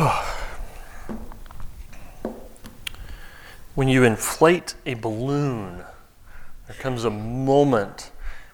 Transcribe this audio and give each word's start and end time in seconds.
when 3.74 3.88
you 3.88 4.04
inflate 4.04 4.74
a 4.86 4.94
balloon, 4.94 5.84
there 6.66 6.76
comes 6.78 7.04
a 7.04 7.10
moment 7.10 8.10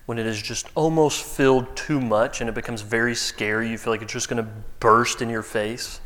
when 0.06 0.18
it 0.18 0.26
is 0.26 0.42
just 0.42 0.68
almost 0.74 1.22
filled 1.22 1.76
too 1.76 2.00
much 2.00 2.40
and 2.40 2.48
it 2.48 2.54
becomes 2.54 2.82
very 2.82 3.14
scary. 3.14 3.68
You 3.68 3.78
feel 3.78 3.92
like 3.92 4.02
it's 4.02 4.12
just 4.12 4.28
going 4.28 4.44
to 4.44 4.50
burst 4.80 5.22
in 5.22 5.28
your 5.28 5.42
face. 5.42 6.00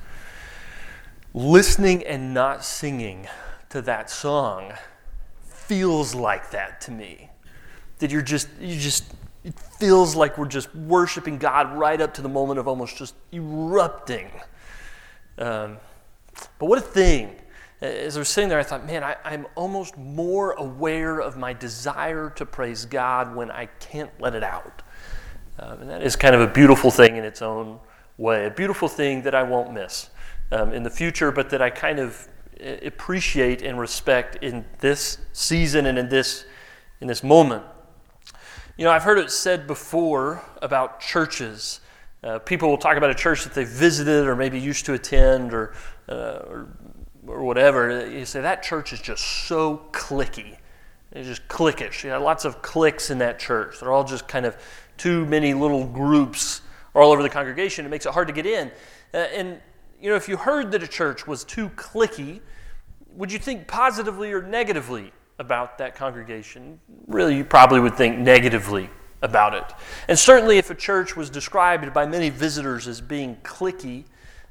Listening 1.32 2.04
and 2.04 2.34
not 2.34 2.64
singing 2.64 3.28
to 3.70 3.80
that 3.82 4.10
song 4.10 4.72
feels 5.42 6.14
like 6.14 6.50
that 6.50 6.80
to 6.82 6.90
me. 6.90 7.30
That 7.98 8.10
you're 8.10 8.22
just, 8.22 8.48
you 8.60 8.78
just, 8.78 9.14
it 9.44 9.58
feels 9.58 10.16
like 10.16 10.36
we're 10.36 10.46
just 10.46 10.74
worshiping 10.74 11.38
God 11.38 11.72
right 11.78 12.00
up 12.00 12.14
to 12.14 12.22
the 12.22 12.28
moment 12.28 12.58
of 12.58 12.66
almost 12.66 12.96
just 12.96 13.14
erupting. 13.32 14.30
Um, 15.38 15.78
but 16.58 16.66
what 16.66 16.78
a 16.78 16.82
thing. 16.82 17.36
As 17.80 18.16
I 18.16 18.20
was 18.20 18.28
sitting 18.28 18.50
there, 18.50 18.58
I 18.58 18.62
thought, 18.62 18.86
man, 18.86 19.02
I, 19.02 19.16
I'm 19.24 19.46
almost 19.54 19.96
more 19.96 20.52
aware 20.52 21.20
of 21.20 21.38
my 21.38 21.52
desire 21.52 22.30
to 22.36 22.44
praise 22.44 22.84
God 22.84 23.34
when 23.34 23.50
I 23.50 23.66
can't 23.66 24.10
let 24.20 24.34
it 24.34 24.42
out. 24.42 24.82
Um, 25.58 25.82
and 25.82 25.90
that 25.90 26.02
is 26.02 26.14
kind 26.16 26.34
of 26.34 26.40
a 26.40 26.46
beautiful 26.46 26.90
thing 26.90 27.16
in 27.16 27.24
its 27.24 27.40
own 27.42 27.80
way, 28.18 28.46
a 28.46 28.50
beautiful 28.50 28.88
thing 28.88 29.22
that 29.22 29.34
I 29.34 29.42
won't 29.42 29.72
miss 29.72 30.10
um, 30.52 30.72
in 30.72 30.82
the 30.82 30.90
future, 30.90 31.32
but 31.32 31.50
that 31.50 31.62
I 31.62 31.70
kind 31.70 31.98
of 31.98 32.28
uh, 32.62 32.76
appreciate 32.82 33.62
and 33.62 33.78
respect 33.78 34.36
in 34.42 34.64
this 34.80 35.18
season 35.32 35.86
and 35.86 35.98
in 35.98 36.08
this, 36.08 36.44
in 37.00 37.08
this 37.08 37.22
moment. 37.22 37.64
You 38.76 38.84
know, 38.84 38.90
I've 38.90 39.02
heard 39.02 39.18
it 39.18 39.30
said 39.30 39.66
before 39.66 40.42
about 40.62 41.00
churches. 41.00 41.80
Uh, 42.22 42.38
people 42.38 42.68
will 42.68 42.78
talk 42.78 42.96
about 42.96 43.10
a 43.10 43.14
church 43.14 43.44
that 43.44 43.54
they 43.54 43.64
visited 43.64 44.26
or 44.26 44.36
maybe 44.36 44.60
used 44.60 44.84
to 44.84 44.92
attend 44.92 45.54
or, 45.54 45.72
uh, 46.08 46.40
or, 46.46 46.68
or, 47.26 47.42
whatever. 47.44 48.06
You 48.06 48.26
say 48.26 48.42
that 48.42 48.62
church 48.62 48.92
is 48.92 49.00
just 49.00 49.24
so 49.46 49.86
clicky. 49.92 50.58
It's 51.12 51.26
just 51.26 51.48
cliquish. 51.48 52.04
You 52.04 52.10
got 52.10 52.22
lots 52.22 52.44
of 52.44 52.60
cliques 52.60 53.10
in 53.10 53.18
that 53.18 53.38
church. 53.38 53.80
They're 53.80 53.92
all 53.92 54.04
just 54.04 54.28
kind 54.28 54.44
of 54.44 54.56
too 54.98 55.24
many 55.26 55.54
little 55.54 55.86
groups 55.86 56.60
all 56.94 57.10
over 57.10 57.22
the 57.22 57.30
congregation. 57.30 57.86
It 57.86 57.88
makes 57.88 58.04
it 58.04 58.12
hard 58.12 58.28
to 58.28 58.34
get 58.34 58.44
in. 58.44 58.70
Uh, 59.14 59.16
and 59.16 59.60
you 60.00 60.10
know, 60.10 60.16
if 60.16 60.28
you 60.28 60.36
heard 60.36 60.72
that 60.72 60.82
a 60.82 60.88
church 60.88 61.26
was 61.26 61.42
too 61.44 61.70
clicky, 61.70 62.40
would 63.14 63.32
you 63.32 63.38
think 63.38 63.66
positively 63.66 64.32
or 64.32 64.42
negatively 64.42 65.12
about 65.38 65.78
that 65.78 65.94
congregation? 65.94 66.78
Really, 67.06 67.36
you 67.36 67.44
probably 67.44 67.80
would 67.80 67.96
think 67.96 68.18
negatively 68.18 68.90
about 69.22 69.54
it. 69.54 69.64
And 70.08 70.18
certainly, 70.18 70.58
if 70.58 70.70
a 70.70 70.74
church 70.74 71.16
was 71.16 71.30
described 71.30 71.92
by 71.92 72.06
many 72.06 72.30
visitors 72.30 72.88
as 72.88 73.00
being 73.00 73.36
clicky, 73.42 74.04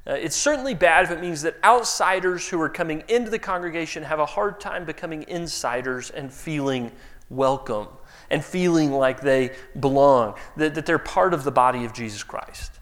uh, 0.06 0.14
it's 0.14 0.36
certainly 0.36 0.74
bad 0.74 1.04
if 1.04 1.10
it 1.10 1.20
means 1.20 1.42
that 1.42 1.56
outsiders 1.62 2.48
who 2.48 2.60
are 2.60 2.68
coming 2.68 3.04
into 3.08 3.30
the 3.30 3.38
congregation 3.38 4.02
have 4.02 4.18
a 4.18 4.26
hard 4.26 4.58
time 4.58 4.84
becoming 4.84 5.24
insiders 5.28 6.10
and 6.10 6.32
feeling 6.32 6.90
welcome 7.28 7.86
and 8.30 8.44
feeling 8.44 8.92
like 8.92 9.20
they 9.20 9.50
belong, 9.78 10.34
that, 10.56 10.74
that 10.74 10.86
they're 10.86 10.98
part 10.98 11.34
of 11.34 11.44
the 11.44 11.50
body 11.50 11.84
of 11.84 11.92
Jesus 11.92 12.22
Christ. 12.22 12.78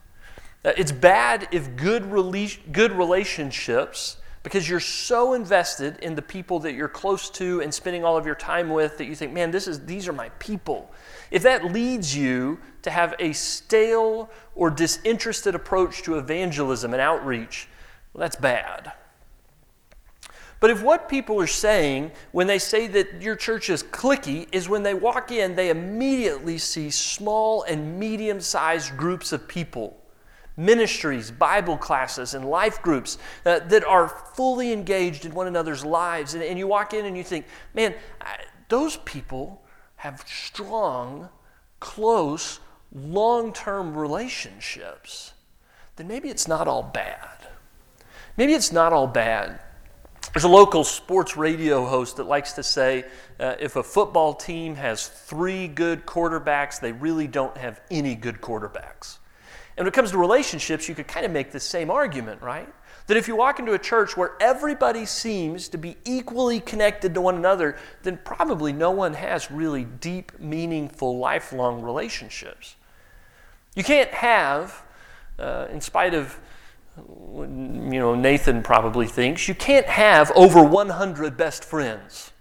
Uh, 0.65 0.73
it's 0.77 0.93
bad 0.93 1.49
if 1.51 1.75
good, 1.77 2.05
rela- 2.05 2.73
good 2.73 2.93
relationships, 2.93 4.19
because 4.49 4.67
you're 4.67 4.81
so 4.81 5.35
invested 5.35 5.99
in 5.99 6.15
the 6.15 6.23
people 6.23 6.59
that 6.61 6.73
you're 6.73 6.89
close 6.89 7.29
to 7.29 7.61
and 7.61 7.75
spending 7.75 8.03
all 8.03 8.17
of 8.17 8.25
your 8.25 8.35
time 8.35 8.71
with 8.71 8.97
that 8.97 9.05
you 9.05 9.15
think, 9.15 9.31
man, 9.31 9.51
this 9.51 9.69
is, 9.69 9.85
these 9.85 10.09
are 10.09 10.13
my 10.15 10.31
people. 10.39 10.91
If 11.31 11.43
that 11.43 11.67
leads 11.67 12.17
you 12.17 12.59
to 12.81 12.91
have 12.91 13.15
a 13.19 13.35
stale 13.35 14.31
or 14.55 14.71
disinterested 14.71 15.55
approach 15.55 16.03
to 16.05 16.17
evangelism 16.17 16.95
and 16.95 17.03
outreach, 17.03 17.69
well, 18.15 18.23
that's 18.23 18.37
bad. 18.37 18.91
But 20.61 20.71
if 20.71 20.83
what 20.83 21.11
people 21.11 21.39
are 21.43 21.47
saying 21.47 22.13
when 22.33 22.47
they 22.47 22.59
say 22.59 22.87
that 22.87 23.21
your 23.21 23.37
church 23.37 23.69
is 23.69 23.83
clicky 23.83 24.49
is 24.51 24.67
when 24.67 24.83
they 24.83 24.95
walk 24.95 25.31
in, 25.31 25.57
they 25.57 25.69
immediately 25.69 26.57
see 26.57 26.89
small 26.89 27.65
and 27.65 28.01
medium 28.01 28.41
sized 28.41 28.97
groups 28.97 29.31
of 29.31 29.47
people 29.47 30.01
ministries, 30.59 31.31
Bible 31.31 31.79
classes, 31.79 32.35
and 32.35 32.45
life 32.45 32.83
groups 32.83 33.17
uh, 33.47 33.61
that 33.61 33.85
are 33.85 34.09
fully 34.09 34.73
engaged 34.73 35.25
in 35.25 35.33
one 35.33 35.47
another's 35.47 35.85
lives. 35.85 36.35
And, 36.35 36.43
and 36.43 36.59
you 36.59 36.67
walk 36.67 36.93
in 36.93 37.07
and 37.07 37.17
you 37.17 37.25
think, 37.25 37.47
man, 37.73 37.95
I, 38.21 38.37
those 38.69 38.97
people 38.99 39.63
have 39.97 40.25
strong, 40.27 41.29
close, 41.81 42.61
long 42.93 43.53
term 43.53 43.97
relationships. 43.97 45.33
Then 45.97 46.09
maybe 46.09 46.29
it's 46.29 46.49
not 46.49 46.69
all 46.69 46.83
bad. 46.83 47.47
Maybe 48.37 48.53
it's 48.53 48.73
not 48.73 48.93
all 48.93 49.07
bad. 49.07 49.61
There's 50.33 50.45
a 50.45 50.49
local 50.49 50.85
sports 50.85 51.37
radio 51.37 51.87
host 51.87 52.19
that 52.19 52.25
likes 52.25 52.53
to 52.53 52.63
say 52.63 53.05
uh, 53.41 53.55
if 53.59 53.77
a 53.77 53.83
football 53.83 54.35
team 54.35 54.75
has 54.75 55.09
three 55.09 55.67
good 55.67 56.05
quarterbacks, 56.05 56.81
they 56.81 56.93
really 56.93 57.27
don't 57.27 57.57
have 57.57 57.81
any 57.91 58.15
good 58.15 58.41
quarterbacks. 58.41 59.19
And 59.79 59.85
when 59.85 59.93
it 59.93 59.95
comes 59.95 60.11
to 60.11 60.19
relationships, 60.19 60.89
you 60.89 60.97
could 60.97 61.07
kind 61.07 61.25
of 61.25 61.31
make 61.31 61.53
the 61.53 61.61
same 61.61 61.89
argument, 61.89 62.43
right? 62.43 62.69
That 63.07 63.17
if 63.17 63.29
you 63.29 63.37
walk 63.37 63.61
into 63.61 63.75
a 63.75 63.79
church 63.79 64.17
where 64.17 64.33
everybody 64.41 65.07
seems 65.07 65.69
to 65.69 65.79
be 65.79 65.97
equally 66.05 66.59
connected 66.59 67.15
to 67.15 67.21
one 67.21 67.37
another, 67.37 67.77
then 68.03 68.19
probably 68.25 68.73
no 68.73 68.91
one 68.91 69.15
has 69.15 69.53
really 69.53 69.85
deep, 69.85 70.33
meaningful, 70.41 71.19
lifelong 71.19 71.81
relationships. 71.81 72.75
You 73.77 73.85
can't 73.85 74.11
have, 74.11 74.83
uh, 75.39 75.69
in 75.71 75.81
spite 75.81 76.13
of 76.13 76.41
you 76.97 78.01
know 78.01 78.17
Nathan 78.17 78.65
probably 78.65 79.07
thinks, 79.07 79.47
you 79.47 79.55
can't 79.55 79.87
have 79.87 80.33
over 80.35 80.61
100 80.61 81.37
best 81.37 81.63
friends. 81.65 82.33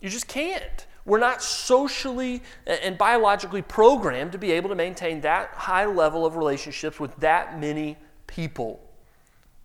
You 0.00 0.08
just 0.08 0.28
can't. 0.28 0.86
We're 1.06 1.18
not 1.18 1.40
socially 1.40 2.42
and 2.66 2.98
biologically 2.98 3.62
programmed 3.62 4.32
to 4.32 4.38
be 4.38 4.50
able 4.52 4.68
to 4.70 4.74
maintain 4.74 5.20
that 5.22 5.50
high 5.50 5.86
level 5.86 6.26
of 6.26 6.36
relationships 6.36 6.98
with 6.98 7.14
that 7.16 7.60
many 7.60 7.96
people. 8.26 8.80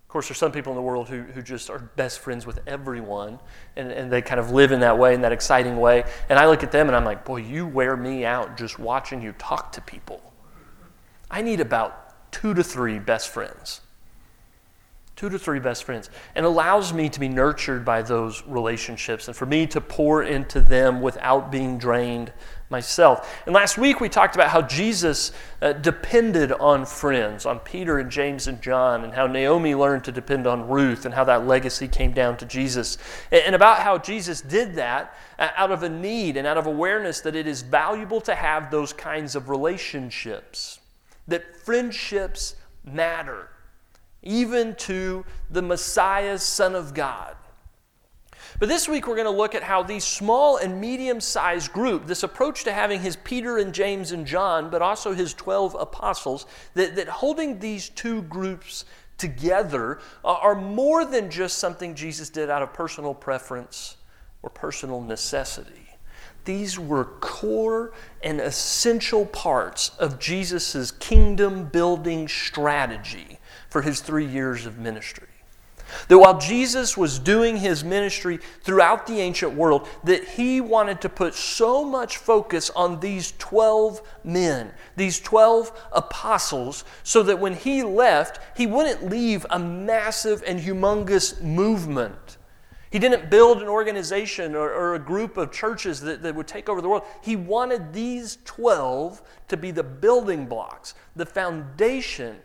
Of 0.03 0.07
course, 0.07 0.28
there's 0.28 0.38
some 0.38 0.51
people 0.51 0.72
in 0.72 0.75
the 0.75 0.84
world 0.84 1.09
who, 1.09 1.22
who 1.22 1.41
just 1.41 1.69
are 1.69 1.80
best 1.80 2.19
friends 2.19 2.46
with 2.46 2.59
everyone, 2.68 3.40
and, 3.75 3.91
and 3.91 4.12
they 4.12 4.22
kind 4.22 4.40
of 4.40 4.51
live 4.51 4.72
in 4.72 4.81
that 4.81 4.97
way, 5.00 5.16
in 5.16 5.22
that 5.22 5.31
exciting 5.31 5.78
way. 5.78 6.03
And 6.30 6.38
I 6.38 6.46
look 6.46 6.63
at 6.63 6.72
them 6.72 6.88
and 6.88 6.96
I'm 6.96 7.06
like, 7.06 7.25
boy, 7.25 7.38
you 7.38 7.66
wear 7.66 7.97
me 7.97 8.24
out 8.24 8.56
just 8.56 8.78
watching 8.78 9.22
you 9.22 9.31
talk 9.34 9.72
to 9.72 9.81
people. 9.81 10.22
I 11.31 11.41
need 11.41 11.59
about 11.59 12.31
two 12.31 12.53
to 12.53 12.63
three 12.63 13.00
best 13.00 13.30
friends 13.30 13.81
two 15.22 15.30
to 15.30 15.38
three 15.38 15.59
best 15.59 15.84
friends, 15.84 16.09
and 16.34 16.48
allows 16.48 16.94
me 16.94 17.08
to 17.08 17.20
be 17.20 17.30
nurtured 17.30 17.86
by 17.86 18.02
those 18.02 18.44
relationships 18.48 19.28
and 19.28 19.38
for 19.38 19.46
me 19.46 19.68
to 19.68 19.80
pour 19.80 20.24
into 20.24 20.59
them 20.59 21.00
without 21.00 21.52
being 21.52 21.78
drained 21.78 22.34
myself. 22.72 23.31
And 23.46 23.54
last 23.54 23.78
week 23.78 24.02
we 24.02 24.10
talked 24.10 24.34
about 24.34 24.50
how 24.50 24.64
Jesus 24.64 25.31
uh, 25.62 25.74
depended 25.74 26.52
on 26.54 26.88
friends, 26.88 27.46
on 27.46 27.60
Peter 27.60 28.00
and 28.00 28.10
James 28.10 28.48
and 28.48 28.60
John, 28.64 29.04
and 29.04 29.14
how 29.14 29.28
Naomi 29.28 29.76
learned 29.76 30.06
to 30.06 30.12
depend 30.12 30.48
on 30.48 30.68
Ruth, 30.68 31.06
and 31.06 31.14
how 31.14 31.26
that 31.26 31.46
legacy 31.46 31.88
came 31.88 32.14
down 32.14 32.36
to 32.38 32.48
Jesus, 32.48 32.98
and, 33.31 33.44
and 33.44 33.54
about 33.54 33.78
how 33.78 34.00
Jesus 34.00 34.42
did 34.42 34.74
that 34.74 35.16
uh, 35.38 35.50
out 35.56 35.70
of 35.70 35.84
a 35.84 35.90
need 35.90 36.36
and 36.36 36.48
out 36.48 36.58
of 36.58 36.66
awareness 36.66 37.22
that 37.22 37.36
it 37.36 37.46
is 37.46 37.62
valuable 37.62 38.22
to 38.22 38.34
have 38.34 38.72
those 38.72 38.92
kinds 38.92 39.36
of 39.36 39.50
relationships, 39.50 40.80
that 41.28 41.56
friendships 41.58 42.56
matter 42.84 43.50
even 44.24 44.76
to 44.76 45.26
the 45.50 45.62
Messiah, 45.62 46.38
Son 46.38 46.76
of 46.76 46.94
God. 46.94 47.36
But 48.59 48.70
this 48.70 48.88
week 48.88 49.08
we're 49.08 49.16
going 49.16 49.26
to 49.26 49.32
look 49.32 49.56
at 49.56 49.64
how 49.64 49.82
these 49.82 50.04
small 50.04 50.58
and 50.58 50.80
medium 50.80 51.20
sized 51.20 51.72
group, 51.74 52.06
this 52.06 52.24
approach 52.24 52.63
to 52.66 52.72
having 52.72 53.01
his 53.01 53.16
Peter 53.16 53.57
and 53.57 53.74
James 53.74 54.12
and 54.12 54.25
John, 54.25 54.69
but 54.69 54.81
also 54.81 55.13
his 55.13 55.34
12 55.34 55.75
apostles, 55.80 56.45
that, 56.74 56.95
that 56.95 57.07
holding 57.07 57.60
these 57.60 57.90
two 57.90 58.22
groups 58.24 58.86
together 59.18 60.00
uh, 60.24 60.34
are 60.34 60.56
more 60.56 61.06
than 61.06 61.30
just 61.30 61.57
something 61.57 61.95
Jesus 61.95 62.30
did 62.30 62.50
out 62.50 62.62
of 62.62 62.74
personal 62.74 63.13
preference 63.13 63.98
or 64.44 64.50
personal 64.50 65.01
necessity. 65.01 65.90
These 66.44 66.80
were 66.80 67.06
core 67.06 67.94
and 68.24 68.42
essential 68.42 69.28
parts 69.28 69.90
of 70.00 70.19
Jesus' 70.19 70.92
kingdom 70.92 71.66
building 71.66 72.28
strategy 72.28 73.40
for 73.71 73.81
his 73.81 74.01
three 74.01 74.25
years 74.25 74.68
of 74.68 74.77
ministry. 74.77 75.27
That 76.07 76.19
while 76.19 76.38
Jesus 76.38 76.95
was 76.95 77.19
doing 77.19 77.57
his 77.57 77.83
ministry 77.83 78.39
throughout 78.62 79.07
the 79.07 79.19
ancient 79.19 79.53
world, 79.53 79.88
that 80.03 80.23
he 80.23 80.62
wanted 80.62 81.01
to 81.01 81.09
put 81.09 81.33
so 81.33 81.83
much 81.83 82.18
focus 82.18 82.69
on 82.71 83.00
these 83.00 83.33
12 83.39 84.01
men, 84.23 84.71
these 84.95 85.19
12 85.19 85.71
apostles, 85.91 86.83
so 87.03 87.23
that 87.23 87.39
when 87.39 87.56
he 87.56 87.81
left, 87.81 88.39
he 88.56 88.68
wouldn't 88.68 89.09
leave 89.09 89.45
a 89.50 89.59
massive 89.59 90.44
and 90.45 90.59
humongous 90.59 91.41
movement. 91.41 92.38
He 92.91 93.00
didn't 93.00 93.29
build 93.29 93.62
an 93.62 93.69
organization 93.69 94.53
or, 94.53 94.69
or 94.69 94.95
a 94.95 95.00
group 95.00 95.38
of 95.38 95.51
churches 95.51 96.01
that, 96.01 96.21
that 96.23 96.35
would 96.35 96.47
take 96.47 96.68
over 96.68 96.81
the 96.81 96.89
world. 96.89 97.06
He 97.21 97.38
wanted 97.38 97.94
these 97.94 98.38
12 98.44 99.21
to 99.47 99.56
be 99.56 99.71
the 99.71 99.83
building 99.83 100.45
blocks, 100.45 100.94
the 101.15 101.25
foundation 101.25 102.38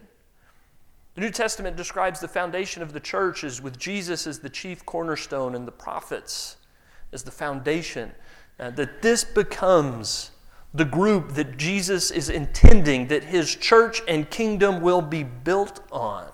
The 1.16 1.22
New 1.22 1.30
Testament 1.30 1.76
describes 1.76 2.20
the 2.20 2.28
foundation 2.28 2.82
of 2.82 2.92
the 2.92 3.00
church 3.00 3.42
as 3.42 3.62
with 3.62 3.78
Jesus 3.78 4.26
as 4.26 4.40
the 4.40 4.50
chief 4.50 4.84
cornerstone 4.84 5.54
and 5.54 5.66
the 5.66 5.72
prophets 5.72 6.58
as 7.10 7.22
the 7.22 7.30
foundation. 7.30 8.12
Uh, 8.60 8.68
that 8.70 9.00
this 9.00 9.24
becomes 9.24 10.32
the 10.74 10.84
group 10.84 11.32
that 11.32 11.56
Jesus 11.56 12.10
is 12.10 12.28
intending 12.28 13.08
that 13.08 13.24
his 13.24 13.54
church 13.54 14.02
and 14.06 14.28
kingdom 14.28 14.82
will 14.82 15.00
be 15.00 15.22
built 15.22 15.80
on. 15.90 16.30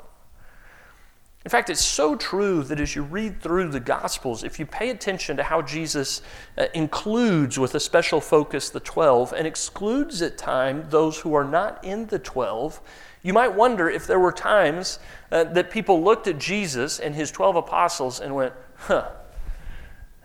In 1.44 1.50
fact, 1.50 1.70
it's 1.70 1.84
so 1.84 2.16
true 2.16 2.62
that 2.64 2.80
as 2.80 2.94
you 2.96 3.02
read 3.02 3.40
through 3.40 3.68
the 3.68 3.80
Gospels, 3.80 4.42
if 4.42 4.60
you 4.60 4.66
pay 4.66 4.90
attention 4.90 5.36
to 5.36 5.44
how 5.44 5.62
Jesus 5.62 6.22
uh, 6.58 6.66
includes 6.74 7.58
with 7.58 7.74
a 7.76 7.80
special 7.80 8.20
focus 8.20 8.70
the 8.70 8.80
12 8.80 9.32
and 9.32 9.46
excludes 9.46 10.22
at 10.22 10.38
times 10.38 10.88
those 10.90 11.18
who 11.18 11.34
are 11.34 11.44
not 11.44 11.84
in 11.84 12.06
the 12.06 12.18
12, 12.18 12.80
you 13.22 13.32
might 13.32 13.54
wonder 13.54 13.88
if 13.88 14.06
there 14.06 14.18
were 14.18 14.32
times 14.32 14.98
uh, 15.30 15.44
that 15.44 15.70
people 15.70 16.02
looked 16.02 16.26
at 16.26 16.38
Jesus 16.38 16.98
and 16.98 17.14
his 17.14 17.30
12 17.30 17.56
apostles 17.56 18.20
and 18.20 18.34
went, 18.34 18.52
huh, 18.76 19.10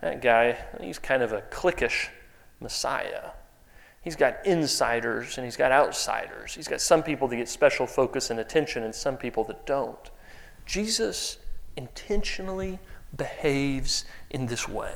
that 0.02 0.22
guy, 0.22 0.58
he's 0.82 1.00
kind 1.00 1.22
of 1.22 1.32
a 1.32 1.42
cliquish 1.42 2.08
Messiah. 2.60 3.32
He's 4.02 4.16
got 4.16 4.46
insiders 4.46 5.38
and 5.38 5.46
he's 5.46 5.58
got 5.58 5.72
outsiders. 5.72 6.56
He's 6.56 6.68
got 6.68 6.82
some 6.82 7.04
people 7.04 7.28
that 7.28 7.36
get 7.36 7.50
special 7.50 7.86
focus 7.86 8.30
and 8.30 8.40
attention 8.40 8.84
and 8.84 8.96
some 8.96 9.18
people 9.18 9.44
that 9.46 9.66
don't. 9.66 10.10
Jesus 10.66 11.38
intentionally 11.76 12.80
behaves 13.16 14.06
in 14.30 14.48
this 14.48 14.68
way. 14.68 14.96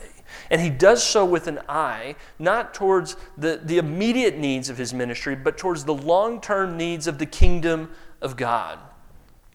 And 0.49 0.61
he 0.61 0.69
does 0.69 1.03
so 1.03 1.25
with 1.25 1.47
an 1.47 1.59
eye 1.67 2.15
not 2.39 2.73
towards 2.73 3.15
the, 3.37 3.59
the 3.63 3.77
immediate 3.77 4.37
needs 4.37 4.69
of 4.69 4.77
his 4.77 4.93
ministry, 4.93 5.35
but 5.35 5.57
towards 5.57 5.85
the 5.85 5.93
long 5.93 6.41
term 6.41 6.77
needs 6.77 7.07
of 7.07 7.17
the 7.17 7.25
kingdom 7.25 7.91
of 8.21 8.37
God. 8.37 8.79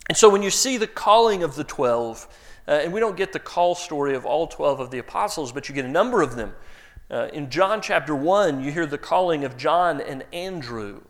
And 0.09 0.17
so 0.17 0.29
when 0.29 0.43
you 0.43 0.51
see 0.51 0.77
the 0.77 0.87
calling 0.87 1.43
of 1.43 1.57
the 1.57 1.65
12, 1.65 2.29
uh, 2.69 2.71
and 2.71 2.93
we 2.93 3.01
don't 3.01 3.17
get 3.17 3.33
the 3.33 3.39
call 3.39 3.75
story 3.75 4.15
of 4.15 4.25
all 4.25 4.47
12 4.47 4.81
of 4.81 4.91
the 4.91 4.99
apostles, 4.99 5.53
but 5.53 5.69
you 5.69 5.75
get 5.75 5.85
a 5.85 5.89
number 5.89 6.23
of 6.23 6.37
them. 6.37 6.55
Uh, 7.11 7.29
in 7.33 7.51
John 7.51 7.81
chapter 7.81 8.15
1, 8.15 8.63
you 8.63 8.73
hear 8.73 8.87
the 8.87 8.99
calling 8.99 9.45
of 9.45 9.57
John 9.57 10.01
and 10.01 10.25
Andrew. 10.33 11.03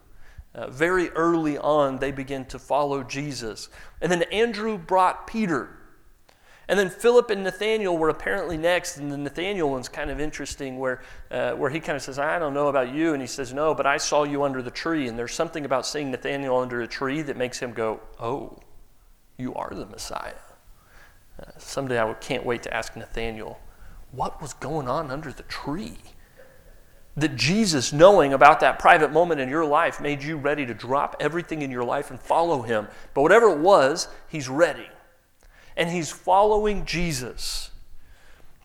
Uh, 0.55 0.69
very 0.71 1.11
early 1.11 1.59
on, 1.59 1.99
they 1.99 2.11
begin 2.11 2.45
to 2.47 2.59
follow 2.59 3.03
Jesus. 3.03 3.69
And 4.01 4.11
then 4.11 4.23
Andrew 4.25 4.79
brought 4.79 5.27
Peter. 5.27 5.76
And 6.69 6.79
then 6.79 6.91
Philip 6.91 7.31
and 7.31 7.45
Nathaniel 7.45 7.97
were 7.97 8.09
apparently 8.09 8.57
next. 8.57 8.97
And 8.97 9.11
the 9.11 9.17
Nathaniel 9.17 9.71
one's 9.71 9.89
kind 9.89 10.11
of 10.11 10.21
interesting 10.21 10.79
where, 10.79 11.01
uh, 11.31 11.53
where 11.53 11.71
he 11.71 11.79
kind 11.79 11.95
of 11.95 12.03
says, 12.03 12.19
I 12.19 12.39
don't 12.39 12.55
know 12.55 12.69
about 12.69 12.93
you. 12.93 13.13
And 13.13 13.23
he 13.23 13.29
says, 13.29 13.55
No, 13.55 13.75
but 13.75 13.87
I 13.87 13.99
saw 13.99 14.25
you 14.25 14.43
under 14.43 14.63
the 14.63 14.71
tree. 14.71 15.07
And 15.07 15.19
there's 15.19 15.35
something 15.35 15.65
about 15.65 15.87
seeing 15.87 16.11
Nathaniel 16.11 16.59
under 16.59 16.81
a 16.83 16.89
tree 16.89 17.23
that 17.23 17.37
makes 17.37 17.59
him 17.59 17.73
go, 17.73 18.01
Oh, 18.19 18.59
you 19.39 19.55
are 19.55 19.73
the 19.73 19.87
Messiah. 19.87 20.35
Uh, 21.41 21.53
someday 21.59 22.01
I 22.01 22.13
can't 22.15 22.45
wait 22.45 22.63
to 22.65 22.75
ask 22.75 22.97
Nathaniel, 22.97 23.61
What 24.11 24.43
was 24.43 24.53
going 24.55 24.89
on 24.89 25.11
under 25.11 25.33
the 25.33 25.45
tree? 25.45 25.99
that 27.19 27.35
Jesus, 27.35 27.95
knowing 27.95 28.35
about 28.35 28.61
that 28.61 28.79
private 28.79 29.11
moment 29.11 29.41
in 29.41 29.49
your 29.49 29.65
life, 29.65 30.03
made 30.03 30.23
you 30.23 30.37
ready 30.37 30.67
to 30.67 30.75
drop 30.75 31.17
everything 31.19 31.63
in 31.63 31.71
your 31.71 31.83
life 31.83 32.11
and 32.11 32.21
follow 32.21 32.61
him. 32.61 32.89
But 33.15 33.23
whatever 33.23 33.49
it 33.49 33.59
was, 33.59 34.09
he's 34.29 34.51
ready. 34.51 34.87
And 35.77 35.91
he's 35.91 36.11
following 36.11 36.85
Jesus. 36.85 37.71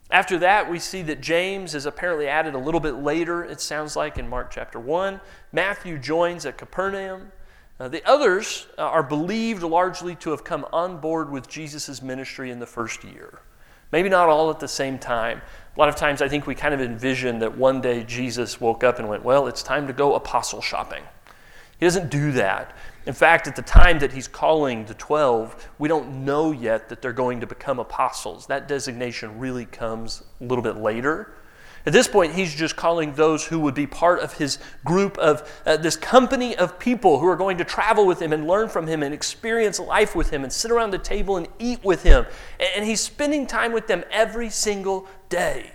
After 0.09 0.37
that, 0.39 0.69
we 0.69 0.79
see 0.79 1.01
that 1.03 1.21
James 1.21 1.73
is 1.73 1.85
apparently 1.85 2.27
added 2.27 2.53
a 2.53 2.57
little 2.57 2.79
bit 2.79 2.95
later, 2.95 3.43
it 3.43 3.61
sounds 3.61 3.95
like, 3.95 4.17
in 4.17 4.27
Mark 4.27 4.51
chapter 4.51 4.79
1. 4.79 5.21
Matthew 5.53 5.97
joins 5.97 6.45
at 6.45 6.57
Capernaum. 6.57 7.31
Uh, 7.79 7.87
the 7.87 8.07
others 8.07 8.67
uh, 8.77 8.81
are 8.81 9.03
believed 9.03 9.63
largely 9.63 10.15
to 10.15 10.31
have 10.31 10.43
come 10.43 10.65
on 10.73 10.99
board 10.99 11.31
with 11.31 11.47
Jesus' 11.47 12.01
ministry 12.01 12.51
in 12.51 12.59
the 12.59 12.65
first 12.65 13.03
year. 13.03 13.39
Maybe 13.91 14.09
not 14.09 14.29
all 14.29 14.49
at 14.49 14.59
the 14.59 14.67
same 14.67 14.99
time, 14.99 15.41
a 15.75 15.79
lot 15.79 15.89
of 15.89 15.95
times 15.95 16.21
I 16.21 16.27
think 16.27 16.47
we 16.47 16.55
kind 16.55 16.73
of 16.73 16.81
envision 16.81 17.39
that 17.39 17.57
one 17.57 17.79
day 17.79 18.03
Jesus 18.03 18.59
woke 18.59 18.83
up 18.83 18.99
and 18.99 19.07
went, 19.07 19.23
Well, 19.23 19.47
it's 19.47 19.63
time 19.63 19.87
to 19.87 19.93
go 19.93 20.15
apostle 20.15 20.61
shopping. 20.61 21.03
He 21.79 21.85
doesn't 21.85 22.11
do 22.11 22.33
that. 22.33 22.75
In 23.05 23.13
fact, 23.13 23.47
at 23.47 23.55
the 23.55 23.63
time 23.63 23.99
that 23.99 24.13
he's 24.13 24.27
calling 24.27 24.85
the 24.85 24.93
12, 24.93 25.69
we 25.79 25.87
don't 25.87 26.23
know 26.23 26.51
yet 26.51 26.89
that 26.89 27.01
they're 27.01 27.13
going 27.13 27.39
to 27.39 27.47
become 27.47 27.79
apostles. 27.79 28.45
That 28.45 28.67
designation 28.67 29.39
really 29.39 29.65
comes 29.65 30.23
a 30.39 30.43
little 30.43 30.63
bit 30.63 30.77
later. 30.77 31.33
At 31.83 31.93
this 31.93 32.07
point, 32.07 32.35
he's 32.35 32.53
just 32.53 32.75
calling 32.75 33.13
those 33.13 33.45
who 33.47 33.59
would 33.61 33.73
be 33.73 33.87
part 33.87 34.19
of 34.19 34.33
his 34.33 34.59
group 34.85 35.17
of 35.17 35.49
uh, 35.65 35.77
this 35.77 35.95
company 35.97 36.55
of 36.55 36.77
people 36.77 37.19
who 37.19 37.25
are 37.25 37.35
going 37.35 37.57
to 37.57 37.63
travel 37.63 38.05
with 38.05 38.21
him 38.21 38.33
and 38.33 38.45
learn 38.45 38.69
from 38.69 38.85
him 38.85 39.01
and 39.01 39.15
experience 39.15 39.79
life 39.79 40.15
with 40.15 40.29
him 40.29 40.43
and 40.43 40.53
sit 40.53 40.69
around 40.69 40.91
the 40.91 40.99
table 40.99 41.37
and 41.37 41.47
eat 41.57 41.83
with 41.83 42.03
him. 42.03 42.27
And 42.75 42.85
he's 42.85 43.01
spending 43.01 43.47
time 43.47 43.71
with 43.71 43.87
them 43.87 44.03
every 44.11 44.51
single 44.51 45.07
day. 45.29 45.71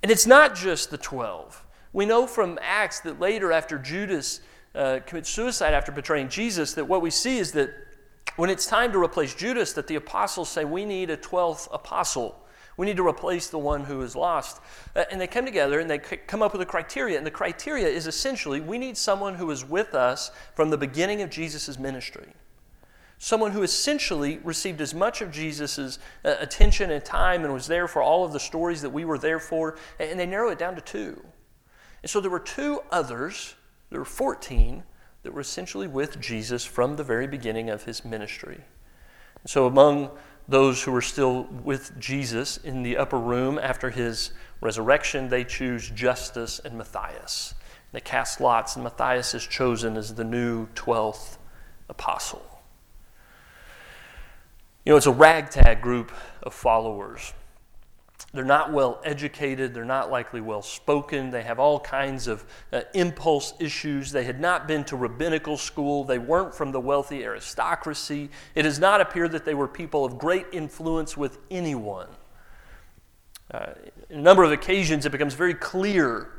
And 0.00 0.12
it's 0.12 0.26
not 0.26 0.54
just 0.54 0.90
the 0.90 0.98
12. 0.98 1.64
We 1.92 2.06
know 2.06 2.26
from 2.26 2.58
Acts 2.62 3.00
that 3.00 3.20
later, 3.20 3.52
after 3.52 3.78
Judas 3.78 4.40
uh, 4.74 5.00
commits 5.06 5.30
suicide 5.30 5.74
after 5.74 5.92
betraying 5.92 6.28
Jesus, 6.28 6.74
that 6.74 6.84
what 6.84 7.02
we 7.02 7.10
see 7.10 7.38
is 7.38 7.52
that 7.52 7.70
when 8.36 8.50
it's 8.50 8.66
time 8.66 8.92
to 8.92 9.02
replace 9.02 9.34
Judas, 9.34 9.72
that 9.72 9.86
the 9.86 9.96
apostles 9.96 10.48
say, 10.48 10.64
We 10.64 10.84
need 10.84 11.10
a 11.10 11.16
12th 11.16 11.68
apostle. 11.72 12.44
We 12.76 12.86
need 12.86 12.96
to 12.98 13.06
replace 13.06 13.48
the 13.48 13.58
one 13.58 13.82
who 13.84 14.02
is 14.02 14.14
lost. 14.14 14.60
Uh, 14.94 15.04
and 15.10 15.20
they 15.20 15.26
come 15.26 15.44
together 15.44 15.80
and 15.80 15.90
they 15.90 15.98
c- 15.98 16.18
come 16.18 16.42
up 16.42 16.52
with 16.52 16.62
a 16.62 16.66
criteria. 16.66 17.16
And 17.16 17.26
the 17.26 17.30
criteria 17.32 17.88
is 17.88 18.06
essentially 18.06 18.60
we 18.60 18.78
need 18.78 18.96
someone 18.96 19.34
who 19.34 19.50
is 19.50 19.64
with 19.64 19.94
us 19.94 20.30
from 20.54 20.70
the 20.70 20.78
beginning 20.78 21.20
of 21.22 21.30
Jesus' 21.30 21.76
ministry. 21.76 22.32
Someone 23.18 23.50
who 23.50 23.64
essentially 23.64 24.38
received 24.44 24.80
as 24.80 24.94
much 24.94 25.20
of 25.20 25.32
Jesus' 25.32 25.98
uh, 26.24 26.36
attention 26.38 26.92
and 26.92 27.04
time 27.04 27.42
and 27.44 27.52
was 27.52 27.66
there 27.66 27.88
for 27.88 28.00
all 28.00 28.24
of 28.24 28.32
the 28.32 28.38
stories 28.38 28.80
that 28.82 28.90
we 28.90 29.04
were 29.04 29.18
there 29.18 29.40
for. 29.40 29.76
And 29.98 30.20
they 30.20 30.26
narrow 30.26 30.50
it 30.50 30.58
down 30.60 30.76
to 30.76 30.80
two. 30.80 31.20
And 32.02 32.10
so 32.10 32.20
there 32.20 32.30
were 32.30 32.38
two 32.38 32.80
others, 32.90 33.54
there 33.90 34.00
were 34.00 34.04
14, 34.04 34.82
that 35.22 35.32
were 35.32 35.40
essentially 35.40 35.88
with 35.88 36.20
Jesus 36.20 36.64
from 36.64 36.96
the 36.96 37.04
very 37.04 37.26
beginning 37.26 37.70
of 37.70 37.84
his 37.84 38.04
ministry. 38.04 38.60
And 39.42 39.50
so 39.50 39.66
among 39.66 40.10
those 40.48 40.82
who 40.82 40.92
were 40.92 41.02
still 41.02 41.44
with 41.62 41.98
Jesus 41.98 42.56
in 42.56 42.82
the 42.82 42.96
upper 42.96 43.18
room 43.18 43.58
after 43.58 43.90
his 43.90 44.32
resurrection, 44.60 45.28
they 45.28 45.44
choose 45.44 45.90
Justus 45.90 46.60
and 46.60 46.78
Matthias. 46.78 47.54
They 47.92 48.00
cast 48.00 48.40
lots, 48.40 48.76
and 48.76 48.84
Matthias 48.84 49.34
is 49.34 49.46
chosen 49.46 49.96
as 49.96 50.14
the 50.14 50.24
new 50.24 50.66
12th 50.68 51.38
apostle. 51.88 52.44
You 54.84 54.92
know, 54.92 54.96
it's 54.96 55.06
a 55.06 55.12
ragtag 55.12 55.82
group 55.82 56.12
of 56.42 56.54
followers. 56.54 57.32
They're 58.32 58.44
not 58.44 58.72
well 58.72 59.00
educated. 59.04 59.72
They're 59.72 59.84
not 59.84 60.10
likely 60.10 60.40
well 60.40 60.60
spoken. 60.60 61.30
They 61.30 61.42
have 61.42 61.58
all 61.58 61.80
kinds 61.80 62.26
of 62.26 62.44
uh, 62.72 62.82
impulse 62.92 63.54
issues. 63.58 64.12
They 64.12 64.24
had 64.24 64.38
not 64.40 64.68
been 64.68 64.84
to 64.84 64.96
rabbinical 64.96 65.56
school. 65.56 66.04
They 66.04 66.18
weren't 66.18 66.54
from 66.54 66.72
the 66.72 66.80
wealthy 66.80 67.24
aristocracy. 67.24 68.28
It 68.54 68.62
does 68.62 68.78
not 68.78 69.00
appear 69.00 69.28
that 69.28 69.44
they 69.44 69.54
were 69.54 69.68
people 69.68 70.04
of 70.04 70.18
great 70.18 70.46
influence 70.52 71.16
with 71.16 71.38
anyone. 71.50 72.08
Uh, 73.50 73.72
a 74.10 74.16
number 74.16 74.44
of 74.44 74.52
occasions, 74.52 75.06
it 75.06 75.12
becomes 75.12 75.32
very 75.32 75.54
clear 75.54 76.30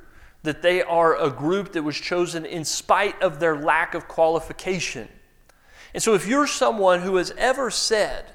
that 0.44 0.62
they 0.62 0.84
are 0.84 1.20
a 1.20 1.30
group 1.30 1.72
that 1.74 1.84
was 1.84 1.98
chosen 1.98 2.46
in 2.46 2.64
spite 2.64 3.20
of 3.22 3.40
their 3.40 3.58
lack 3.58 3.96
of 3.96 4.08
qualification. 4.08 5.08
And 5.94 6.04
so, 6.04 6.14
if 6.14 6.28
you're 6.28 6.46
someone 6.46 7.02
who 7.02 7.16
has 7.16 7.32
ever 7.32 7.72
said, 7.72 8.26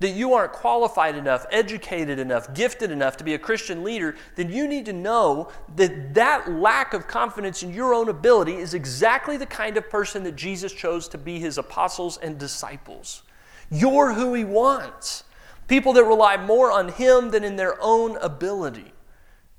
that 0.00 0.10
you 0.10 0.32
aren't 0.32 0.52
qualified 0.52 1.14
enough, 1.14 1.46
educated 1.50 2.18
enough, 2.18 2.52
gifted 2.54 2.90
enough 2.90 3.18
to 3.18 3.24
be 3.24 3.34
a 3.34 3.38
Christian 3.38 3.84
leader, 3.84 4.16
then 4.34 4.50
you 4.50 4.66
need 4.66 4.86
to 4.86 4.94
know 4.94 5.48
that 5.76 6.14
that 6.14 6.50
lack 6.50 6.94
of 6.94 7.06
confidence 7.06 7.62
in 7.62 7.72
your 7.72 7.94
own 7.94 8.08
ability 8.08 8.54
is 8.54 8.72
exactly 8.72 9.36
the 9.36 9.46
kind 9.46 9.76
of 9.76 9.88
person 9.90 10.24
that 10.24 10.36
Jesus 10.36 10.72
chose 10.72 11.06
to 11.08 11.18
be 11.18 11.38
his 11.38 11.58
apostles 11.58 12.16
and 12.16 12.38
disciples. 12.38 13.22
You're 13.70 14.14
who 14.14 14.32
he 14.32 14.44
wants. 14.44 15.24
People 15.68 15.92
that 15.92 16.04
rely 16.04 16.36
more 16.38 16.72
on 16.72 16.88
him 16.88 17.30
than 17.30 17.44
in 17.44 17.56
their 17.56 17.76
own 17.80 18.16
ability, 18.16 18.92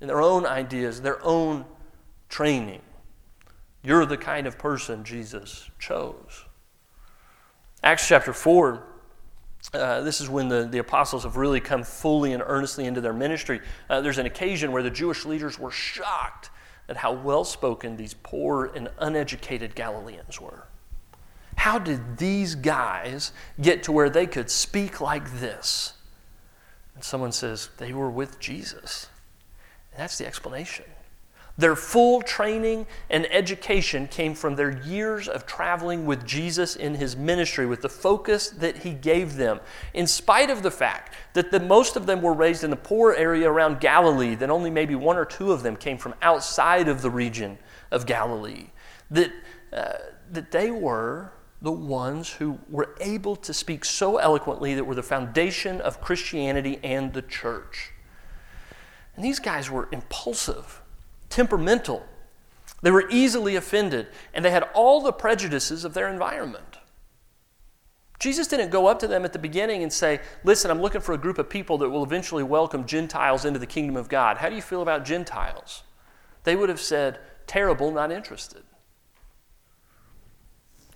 in 0.00 0.08
their 0.08 0.20
own 0.20 0.44
ideas, 0.44 1.00
their 1.00 1.24
own 1.24 1.64
training. 2.28 2.82
You're 3.84 4.06
the 4.06 4.16
kind 4.16 4.48
of 4.48 4.58
person 4.58 5.04
Jesus 5.04 5.70
chose. 5.78 6.44
Acts 7.84 8.06
chapter 8.08 8.32
4 8.32 8.91
uh, 9.74 10.00
this 10.00 10.20
is 10.20 10.28
when 10.28 10.48
the, 10.48 10.64
the 10.64 10.78
apostles 10.78 11.22
have 11.22 11.36
really 11.36 11.60
come 11.60 11.84
fully 11.84 12.32
and 12.32 12.42
earnestly 12.44 12.84
into 12.84 13.00
their 13.00 13.12
ministry. 13.12 13.60
Uh, 13.88 14.00
there's 14.00 14.18
an 14.18 14.26
occasion 14.26 14.72
where 14.72 14.82
the 14.82 14.90
Jewish 14.90 15.24
leaders 15.24 15.58
were 15.58 15.70
shocked 15.70 16.50
at 16.88 16.96
how 16.96 17.12
well 17.12 17.44
spoken 17.44 17.96
these 17.96 18.14
poor 18.14 18.66
and 18.66 18.90
uneducated 18.98 19.74
Galileans 19.74 20.40
were. 20.40 20.66
How 21.56 21.78
did 21.78 22.18
these 22.18 22.54
guys 22.54 23.32
get 23.60 23.84
to 23.84 23.92
where 23.92 24.10
they 24.10 24.26
could 24.26 24.50
speak 24.50 25.00
like 25.00 25.38
this? 25.38 25.94
And 26.94 27.04
someone 27.04 27.32
says, 27.32 27.68
they 27.78 27.92
were 27.92 28.10
with 28.10 28.40
Jesus. 28.40 29.08
And 29.92 30.00
that's 30.00 30.18
the 30.18 30.26
explanation. 30.26 30.86
Their 31.58 31.76
full 31.76 32.22
training 32.22 32.86
and 33.10 33.30
education 33.30 34.08
came 34.08 34.34
from 34.34 34.56
their 34.56 34.82
years 34.84 35.28
of 35.28 35.46
traveling 35.46 36.06
with 36.06 36.26
Jesus 36.26 36.76
in 36.76 36.94
his 36.94 37.14
ministry, 37.14 37.66
with 37.66 37.82
the 37.82 37.90
focus 37.90 38.48
that 38.50 38.78
he 38.78 38.92
gave 38.92 39.36
them. 39.36 39.60
In 39.92 40.06
spite 40.06 40.48
of 40.48 40.62
the 40.62 40.70
fact 40.70 41.14
that 41.34 41.50
the, 41.50 41.60
most 41.60 41.96
of 41.96 42.06
them 42.06 42.22
were 42.22 42.32
raised 42.32 42.64
in 42.64 42.70
the 42.70 42.76
poor 42.76 43.12
area 43.12 43.50
around 43.50 43.80
Galilee, 43.80 44.34
that 44.36 44.48
only 44.48 44.70
maybe 44.70 44.94
one 44.94 45.18
or 45.18 45.26
two 45.26 45.52
of 45.52 45.62
them 45.62 45.76
came 45.76 45.98
from 45.98 46.14
outside 46.22 46.88
of 46.88 47.02
the 47.02 47.10
region 47.10 47.58
of 47.90 48.06
Galilee, 48.06 48.70
that, 49.10 49.30
uh, 49.74 49.92
that 50.30 50.52
they 50.52 50.70
were 50.70 51.32
the 51.60 51.70
ones 51.70 52.32
who 52.32 52.58
were 52.68 52.96
able 53.00 53.36
to 53.36 53.54
speak 53.54 53.84
so 53.84 54.16
eloquently 54.16 54.74
that 54.74 54.84
were 54.84 54.94
the 54.94 55.02
foundation 55.02 55.80
of 55.82 56.00
Christianity 56.00 56.80
and 56.82 57.12
the 57.12 57.22
church. 57.22 57.92
And 59.14 59.24
these 59.24 59.38
guys 59.38 59.70
were 59.70 59.88
impulsive 59.92 60.81
temperamental. 61.32 62.06
They 62.82 62.90
were 62.90 63.08
easily 63.10 63.56
offended, 63.56 64.08
and 64.34 64.44
they 64.44 64.50
had 64.50 64.68
all 64.74 65.00
the 65.00 65.12
prejudices 65.12 65.84
of 65.84 65.94
their 65.94 66.08
environment. 66.08 66.78
Jesus 68.18 68.46
didn't 68.46 68.70
go 68.70 68.86
up 68.86 69.00
to 69.00 69.08
them 69.08 69.24
at 69.24 69.32
the 69.32 69.38
beginning 69.38 69.82
and 69.82 69.92
say, 69.92 70.20
Listen, 70.44 70.70
I'm 70.70 70.80
looking 70.80 71.00
for 71.00 71.12
a 71.12 71.18
group 71.18 71.38
of 71.38 71.50
people 71.50 71.78
that 71.78 71.90
will 71.90 72.04
eventually 72.04 72.44
welcome 72.44 72.86
Gentiles 72.86 73.44
into 73.44 73.58
the 73.58 73.66
kingdom 73.66 73.96
of 73.96 74.08
God. 74.08 74.36
How 74.36 74.48
do 74.48 74.54
you 74.54 74.62
feel 74.62 74.82
about 74.82 75.04
Gentiles? 75.04 75.82
They 76.44 76.54
would 76.54 76.68
have 76.68 76.80
said, 76.80 77.18
Terrible, 77.48 77.90
not 77.90 78.12
interested. 78.12 78.62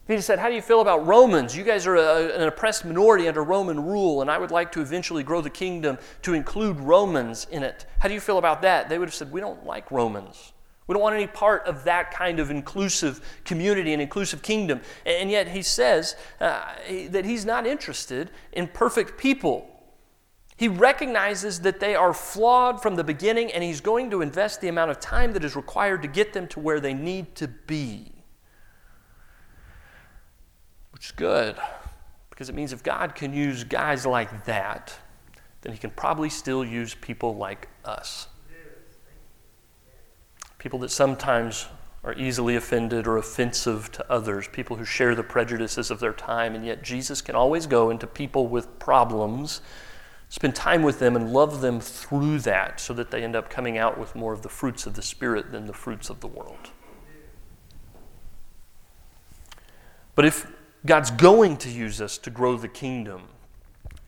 He 0.08 0.20
said, 0.20 0.38
How 0.38 0.48
do 0.48 0.54
you 0.54 0.62
feel 0.62 0.80
about 0.80 1.06
Romans? 1.06 1.56
You 1.56 1.64
guys 1.64 1.86
are 1.86 1.96
a, 1.96 2.36
an 2.36 2.42
oppressed 2.42 2.84
minority 2.84 3.26
under 3.26 3.42
Roman 3.42 3.82
rule, 3.84 4.20
and 4.20 4.30
I 4.30 4.38
would 4.38 4.52
like 4.52 4.70
to 4.72 4.80
eventually 4.80 5.24
grow 5.24 5.40
the 5.40 5.50
kingdom 5.50 5.98
to 6.22 6.34
include 6.34 6.78
Romans 6.78 7.46
in 7.50 7.62
it. 7.62 7.86
How 7.98 8.08
do 8.08 8.14
you 8.14 8.20
feel 8.20 8.38
about 8.38 8.62
that? 8.62 8.88
They 8.88 8.98
would 8.98 9.08
have 9.08 9.14
said, 9.14 9.32
We 9.32 9.40
don't 9.40 9.66
like 9.66 9.90
Romans. 9.90 10.52
We 10.86 10.92
don't 10.92 11.02
want 11.02 11.16
any 11.16 11.26
part 11.26 11.64
of 11.66 11.82
that 11.84 12.12
kind 12.12 12.38
of 12.38 12.48
inclusive 12.52 13.40
community 13.44 13.92
and 13.92 14.00
inclusive 14.00 14.42
kingdom. 14.42 14.80
And 15.04 15.32
yet 15.32 15.48
he 15.48 15.62
says 15.62 16.14
uh, 16.40 16.62
that 17.08 17.24
he's 17.24 17.44
not 17.44 17.66
interested 17.66 18.30
in 18.52 18.68
perfect 18.68 19.18
people. 19.18 19.68
He 20.56 20.68
recognizes 20.68 21.62
that 21.62 21.80
they 21.80 21.96
are 21.96 22.14
flawed 22.14 22.80
from 22.80 22.94
the 22.94 23.02
beginning, 23.02 23.50
and 23.50 23.64
he's 23.64 23.80
going 23.80 24.10
to 24.10 24.22
invest 24.22 24.60
the 24.60 24.68
amount 24.68 24.92
of 24.92 25.00
time 25.00 25.32
that 25.32 25.42
is 25.42 25.56
required 25.56 26.02
to 26.02 26.08
get 26.08 26.32
them 26.32 26.46
to 26.48 26.60
where 26.60 26.78
they 26.78 26.94
need 26.94 27.34
to 27.34 27.48
be 27.48 28.15
which 30.96 31.04
is 31.04 31.12
good 31.12 31.54
because 32.30 32.48
it 32.48 32.54
means 32.54 32.72
if 32.72 32.82
God 32.82 33.14
can 33.14 33.34
use 33.34 33.64
guys 33.64 34.06
like 34.06 34.46
that, 34.46 34.96
then 35.60 35.72
He 35.72 35.78
can 35.78 35.90
probably 35.90 36.30
still 36.30 36.64
use 36.64 36.94
people 36.94 37.36
like 37.36 37.68
us. 37.84 38.28
People 40.56 40.78
that 40.78 40.88
sometimes 40.88 41.66
are 42.02 42.14
easily 42.14 42.56
offended 42.56 43.06
or 43.06 43.18
offensive 43.18 43.92
to 43.92 44.10
others, 44.10 44.48
people 44.48 44.76
who 44.76 44.86
share 44.86 45.14
the 45.14 45.22
prejudices 45.22 45.90
of 45.90 46.00
their 46.00 46.14
time, 46.14 46.54
and 46.54 46.64
yet 46.64 46.82
Jesus 46.82 47.20
can 47.20 47.34
always 47.34 47.66
go 47.66 47.90
into 47.90 48.06
people 48.06 48.46
with 48.46 48.78
problems, 48.78 49.60
spend 50.30 50.54
time 50.54 50.82
with 50.82 50.98
them, 50.98 51.14
and 51.14 51.30
love 51.30 51.60
them 51.60 51.78
through 51.78 52.38
that 52.38 52.80
so 52.80 52.94
that 52.94 53.10
they 53.10 53.22
end 53.22 53.36
up 53.36 53.50
coming 53.50 53.76
out 53.76 53.98
with 53.98 54.14
more 54.14 54.32
of 54.32 54.40
the 54.40 54.48
fruits 54.48 54.86
of 54.86 54.94
the 54.94 55.02
Spirit 55.02 55.52
than 55.52 55.66
the 55.66 55.74
fruits 55.74 56.08
of 56.08 56.20
the 56.20 56.26
world. 56.26 56.70
But 60.14 60.24
if 60.24 60.55
God's 60.86 61.10
going 61.10 61.56
to 61.58 61.70
use 61.70 62.00
us 62.00 62.16
to 62.18 62.30
grow 62.30 62.56
the 62.56 62.68
kingdom, 62.68 63.22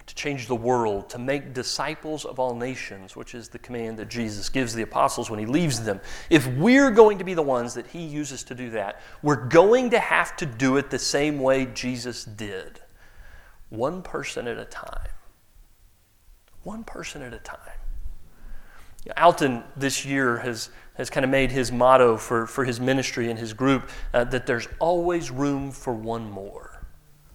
to 0.06 0.14
change 0.14 0.46
the 0.46 0.54
world, 0.54 1.10
to 1.10 1.18
make 1.18 1.52
disciples 1.52 2.24
of 2.24 2.38
all 2.38 2.54
nations, 2.54 3.16
which 3.16 3.34
is 3.34 3.48
the 3.48 3.58
command 3.58 3.98
that 3.98 4.08
Jesus 4.08 4.48
gives 4.48 4.74
the 4.74 4.82
apostles 4.82 5.28
when 5.28 5.40
he 5.40 5.46
leaves 5.46 5.82
them. 5.82 6.00
If 6.30 6.46
we're 6.46 6.90
going 6.90 7.18
to 7.18 7.24
be 7.24 7.34
the 7.34 7.42
ones 7.42 7.74
that 7.74 7.88
he 7.88 8.04
uses 8.04 8.44
to 8.44 8.54
do 8.54 8.70
that, 8.70 9.00
we're 9.22 9.48
going 9.48 9.90
to 9.90 9.98
have 9.98 10.36
to 10.36 10.46
do 10.46 10.76
it 10.76 10.88
the 10.88 10.98
same 10.98 11.40
way 11.40 11.66
Jesus 11.66 12.24
did 12.24 12.80
one 13.70 14.02
person 14.02 14.46
at 14.46 14.56
a 14.58 14.64
time. 14.64 15.08
One 16.62 16.84
person 16.84 17.22
at 17.22 17.34
a 17.34 17.38
time. 17.38 17.58
Alton 19.16 19.64
this 19.76 20.04
year 20.04 20.38
has, 20.38 20.70
has 20.94 21.08
kind 21.08 21.24
of 21.24 21.30
made 21.30 21.50
his 21.50 21.72
motto 21.72 22.16
for, 22.16 22.46
for 22.46 22.64
his 22.64 22.80
ministry 22.80 23.30
and 23.30 23.38
his 23.38 23.52
group 23.52 23.88
uh, 24.12 24.24
that 24.24 24.46
there's 24.46 24.68
always 24.78 25.30
room 25.30 25.70
for 25.70 25.92
one 25.92 26.30
more. 26.30 26.67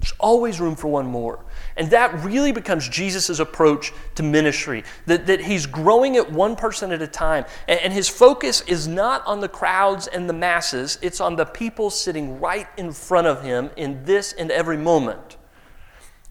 There's 0.03 0.13
always 0.19 0.59
room 0.59 0.75
for 0.75 0.89
one 0.89 1.05
more. 1.05 1.39
And 1.77 1.89
that 1.91 2.25
really 2.25 2.51
becomes 2.51 2.89
Jesus' 2.89 3.39
approach 3.39 3.93
to 4.15 4.23
ministry 4.23 4.83
that, 5.05 5.27
that 5.27 5.39
he's 5.39 5.65
growing 5.65 6.15
it 6.15 6.29
one 6.29 6.57
person 6.57 6.91
at 6.91 7.01
a 7.01 7.07
time. 7.07 7.45
And, 7.69 7.79
and 7.79 7.93
his 7.93 8.09
focus 8.09 8.59
is 8.67 8.85
not 8.85 9.25
on 9.25 9.39
the 9.39 9.47
crowds 9.47 10.07
and 10.07 10.27
the 10.27 10.33
masses, 10.33 10.99
it's 11.01 11.21
on 11.21 11.37
the 11.37 11.45
people 11.45 11.89
sitting 11.89 12.41
right 12.41 12.67
in 12.75 12.91
front 12.91 13.27
of 13.27 13.43
him 13.43 13.69
in 13.77 14.03
this 14.03 14.33
and 14.33 14.51
every 14.51 14.75
moment. 14.75 15.37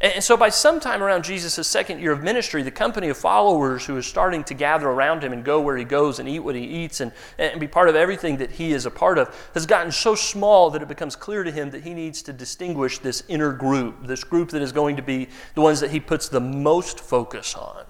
And 0.02 0.22
so, 0.22 0.36
by 0.36 0.48
sometime 0.48 1.00
around 1.00 1.22
Jesus' 1.22 1.64
second 1.68 2.00
year 2.00 2.10
of 2.10 2.24
ministry, 2.24 2.64
the 2.64 2.72
company 2.72 3.08
of 3.08 3.16
followers 3.16 3.86
who 3.86 3.96
is 3.96 4.04
starting 4.04 4.42
to 4.44 4.54
gather 4.54 4.88
around 4.88 5.22
him 5.22 5.32
and 5.32 5.44
go 5.44 5.60
where 5.60 5.76
he 5.76 5.84
goes 5.84 6.18
and 6.18 6.28
eat 6.28 6.40
what 6.40 6.56
he 6.56 6.64
eats 6.64 7.00
and, 7.00 7.12
and 7.38 7.60
be 7.60 7.68
part 7.68 7.88
of 7.88 7.94
everything 7.94 8.38
that 8.38 8.50
he 8.50 8.72
is 8.72 8.84
a 8.84 8.90
part 8.90 9.16
of 9.16 9.32
has 9.54 9.64
gotten 9.64 9.92
so 9.92 10.16
small 10.16 10.70
that 10.70 10.82
it 10.82 10.88
becomes 10.88 11.14
clear 11.14 11.44
to 11.44 11.52
him 11.52 11.70
that 11.70 11.84
he 11.84 11.94
needs 11.94 12.20
to 12.22 12.32
distinguish 12.32 12.98
this 12.98 13.22
inner 13.28 13.52
group, 13.52 14.04
this 14.04 14.24
group 14.24 14.50
that 14.50 14.60
is 14.60 14.72
going 14.72 14.96
to 14.96 15.02
be 15.02 15.28
the 15.54 15.60
ones 15.60 15.78
that 15.78 15.92
he 15.92 16.00
puts 16.00 16.28
the 16.28 16.40
most 16.40 16.98
focus 16.98 17.54
on. 17.54 17.84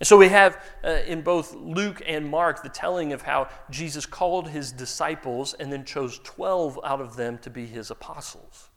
And 0.00 0.06
so 0.06 0.16
we 0.16 0.28
have 0.30 0.60
uh, 0.82 0.88
in 1.06 1.22
both 1.22 1.54
Luke 1.54 2.02
and 2.08 2.28
Mark 2.28 2.64
the 2.64 2.68
telling 2.68 3.12
of 3.12 3.22
how 3.22 3.48
Jesus 3.70 4.04
called 4.04 4.48
his 4.48 4.72
disciples 4.72 5.54
and 5.54 5.72
then 5.72 5.84
chose 5.84 6.18
12 6.24 6.80
out 6.82 7.00
of 7.00 7.14
them 7.14 7.38
to 7.38 7.50
be 7.50 7.66
his 7.66 7.92
apostles. 7.92 8.70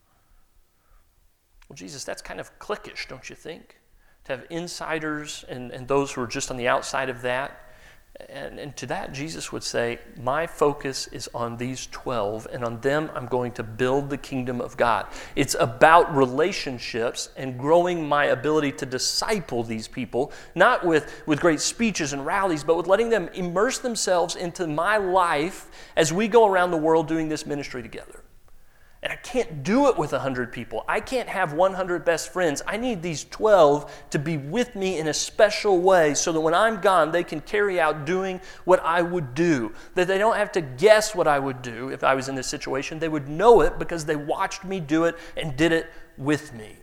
Well, 1.71 1.77
Jesus, 1.77 2.03
that's 2.03 2.21
kind 2.21 2.41
of 2.41 2.59
cliquish, 2.59 3.07
don't 3.07 3.29
you 3.29 3.35
think? 3.37 3.77
To 4.25 4.33
have 4.33 4.45
insiders 4.49 5.45
and, 5.47 5.71
and 5.71 5.87
those 5.87 6.11
who 6.11 6.19
are 6.19 6.27
just 6.27 6.51
on 6.51 6.57
the 6.57 6.67
outside 6.67 7.07
of 7.07 7.21
that. 7.21 7.71
And, 8.29 8.59
and 8.59 8.75
to 8.75 8.85
that, 8.87 9.13
Jesus 9.13 9.53
would 9.53 9.63
say, 9.63 9.99
My 10.19 10.47
focus 10.47 11.07
is 11.07 11.29
on 11.33 11.55
these 11.55 11.87
12, 11.87 12.45
and 12.51 12.65
on 12.65 12.81
them 12.81 13.09
I'm 13.15 13.25
going 13.25 13.53
to 13.53 13.63
build 13.63 14.09
the 14.09 14.17
kingdom 14.17 14.59
of 14.59 14.75
God. 14.75 15.07
It's 15.37 15.55
about 15.57 16.13
relationships 16.13 17.29
and 17.37 17.57
growing 17.57 18.05
my 18.05 18.25
ability 18.25 18.73
to 18.73 18.85
disciple 18.85 19.63
these 19.63 19.87
people, 19.87 20.33
not 20.55 20.85
with, 20.85 21.23
with 21.25 21.39
great 21.39 21.61
speeches 21.61 22.11
and 22.11 22.25
rallies, 22.25 22.65
but 22.65 22.75
with 22.75 22.87
letting 22.87 23.09
them 23.09 23.29
immerse 23.33 23.77
themselves 23.77 24.35
into 24.35 24.67
my 24.67 24.97
life 24.97 25.69
as 25.95 26.11
we 26.11 26.27
go 26.27 26.45
around 26.47 26.71
the 26.71 26.75
world 26.75 27.07
doing 27.07 27.29
this 27.29 27.45
ministry 27.45 27.81
together. 27.81 28.20
And 29.03 29.11
I 29.11 29.15
can't 29.15 29.63
do 29.63 29.87
it 29.87 29.97
with 29.97 30.11
100 30.11 30.51
people. 30.51 30.85
I 30.87 30.99
can't 30.99 31.27
have 31.27 31.53
100 31.53 32.05
best 32.05 32.31
friends. 32.31 32.61
I 32.67 32.77
need 32.77 33.01
these 33.01 33.23
12 33.23 33.91
to 34.11 34.19
be 34.19 34.37
with 34.37 34.75
me 34.75 34.99
in 34.99 35.07
a 35.07 35.13
special 35.13 35.79
way 35.79 36.13
so 36.13 36.31
that 36.31 36.39
when 36.39 36.53
I'm 36.53 36.81
gone, 36.81 37.11
they 37.11 37.23
can 37.23 37.41
carry 37.41 37.79
out 37.79 38.05
doing 38.05 38.39
what 38.63 38.79
I 38.83 39.01
would 39.01 39.33
do. 39.33 39.73
That 39.95 40.07
they 40.07 40.19
don't 40.19 40.35
have 40.35 40.51
to 40.51 40.61
guess 40.61 41.15
what 41.15 41.27
I 41.27 41.39
would 41.39 41.63
do 41.63 41.89
if 41.89 42.03
I 42.03 42.13
was 42.13 42.29
in 42.29 42.35
this 42.35 42.45
situation. 42.45 42.99
They 42.99 43.09
would 43.09 43.27
know 43.27 43.61
it 43.61 43.79
because 43.79 44.05
they 44.05 44.15
watched 44.15 44.63
me 44.63 44.79
do 44.79 45.05
it 45.05 45.17
and 45.35 45.57
did 45.57 45.71
it 45.71 45.87
with 46.15 46.53
me. 46.53 46.77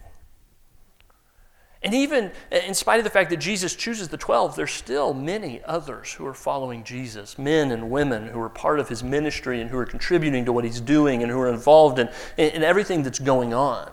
And 1.82 1.94
even 1.94 2.32
in 2.50 2.75
spite 2.75 2.99
of 2.99 3.04
the 3.04 3.11
fact 3.11 3.30
that 3.30 3.37
Jesus 3.37 3.76
chooses 3.76 4.08
the 4.08 4.16
12, 4.16 4.56
there's 4.56 4.73
still 4.73 5.14
many 5.14 5.62
others 5.64 6.12
who 6.12 6.26
are 6.26 6.35
following 6.35 6.82
Jesus, 6.82 7.38
men 7.38 7.70
and 7.70 7.88
women 7.88 8.26
who 8.28 8.40
are 8.40 8.49
part 8.49 8.80
of 8.80 8.88
his 8.88 9.04
ministry 9.04 9.61
and 9.61 9.70
who 9.70 9.78
are 9.78 9.87
contributing 9.87 10.44
to 10.47 10.52
what 10.52 10.64
he's 10.64 10.80
doing 10.80 11.23
and 11.23 11.30
who 11.30 11.38
are 11.38 11.49
involved 11.49 12.00
in, 12.00 12.08
in 12.37 12.64
everything 12.64 13.04
that's 13.04 13.20
going 13.20 13.54
on. 13.54 13.92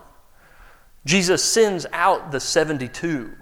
Jesus 1.04 1.44
sends 1.44 1.86
out 1.92 2.32
the 2.32 2.40
72. 2.40 3.32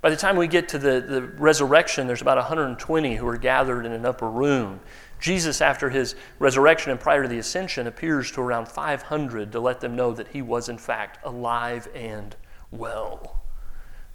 By 0.00 0.10
the 0.10 0.16
time 0.16 0.36
we 0.36 0.48
get 0.48 0.68
to 0.70 0.78
the, 0.78 1.00
the 1.00 1.22
resurrection, 1.22 2.08
there's 2.08 2.22
about 2.22 2.38
120 2.38 3.14
who 3.14 3.26
are 3.28 3.38
gathered 3.38 3.86
in 3.86 3.92
an 3.92 4.04
upper 4.04 4.28
room. 4.28 4.80
Jesus, 5.20 5.60
after 5.60 5.90
his 5.90 6.16
resurrection 6.40 6.90
and 6.90 6.98
prior 6.98 7.22
to 7.22 7.28
the 7.28 7.38
ascension, 7.38 7.86
appears 7.86 8.32
to 8.32 8.40
around 8.40 8.66
500 8.66 9.52
to 9.52 9.60
let 9.60 9.80
them 9.80 9.94
know 9.94 10.12
that 10.12 10.28
he 10.28 10.42
was, 10.42 10.68
in 10.68 10.76
fact, 10.76 11.24
alive 11.24 11.88
and 11.94 12.34
well. 12.72 13.45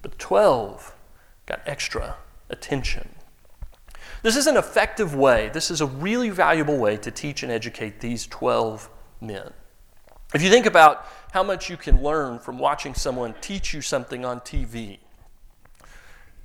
But 0.02 0.18
12 0.18 0.96
got 1.46 1.62
extra 1.66 2.16
attention. 2.50 3.16
This 4.24 4.36
is 4.36 4.46
an 4.48 4.58
effective 4.58 5.16
way, 5.16 5.50
this 5.50 5.72
is 5.72 5.82
a 5.82 5.86
really 5.86 6.30
valuable 6.30 6.78
way 6.78 6.98
to 6.98 7.10
teach 7.10 7.44
and 7.44 7.52
educate 7.52 8.00
these 8.00 8.28
12 8.28 8.90
men. 9.20 9.52
If 10.34 10.42
you 10.42 10.50
think 10.50 10.66
about 10.66 11.06
how 11.32 11.44
much 11.44 11.70
you 11.70 11.78
can 11.78 12.02
learn 12.02 12.40
from 12.40 12.60
watching 12.60 12.94
someone 12.94 13.34
teach 13.42 13.74
you 13.74 13.82
something 13.82 14.24
on 14.24 14.40
TV, 14.42 15.00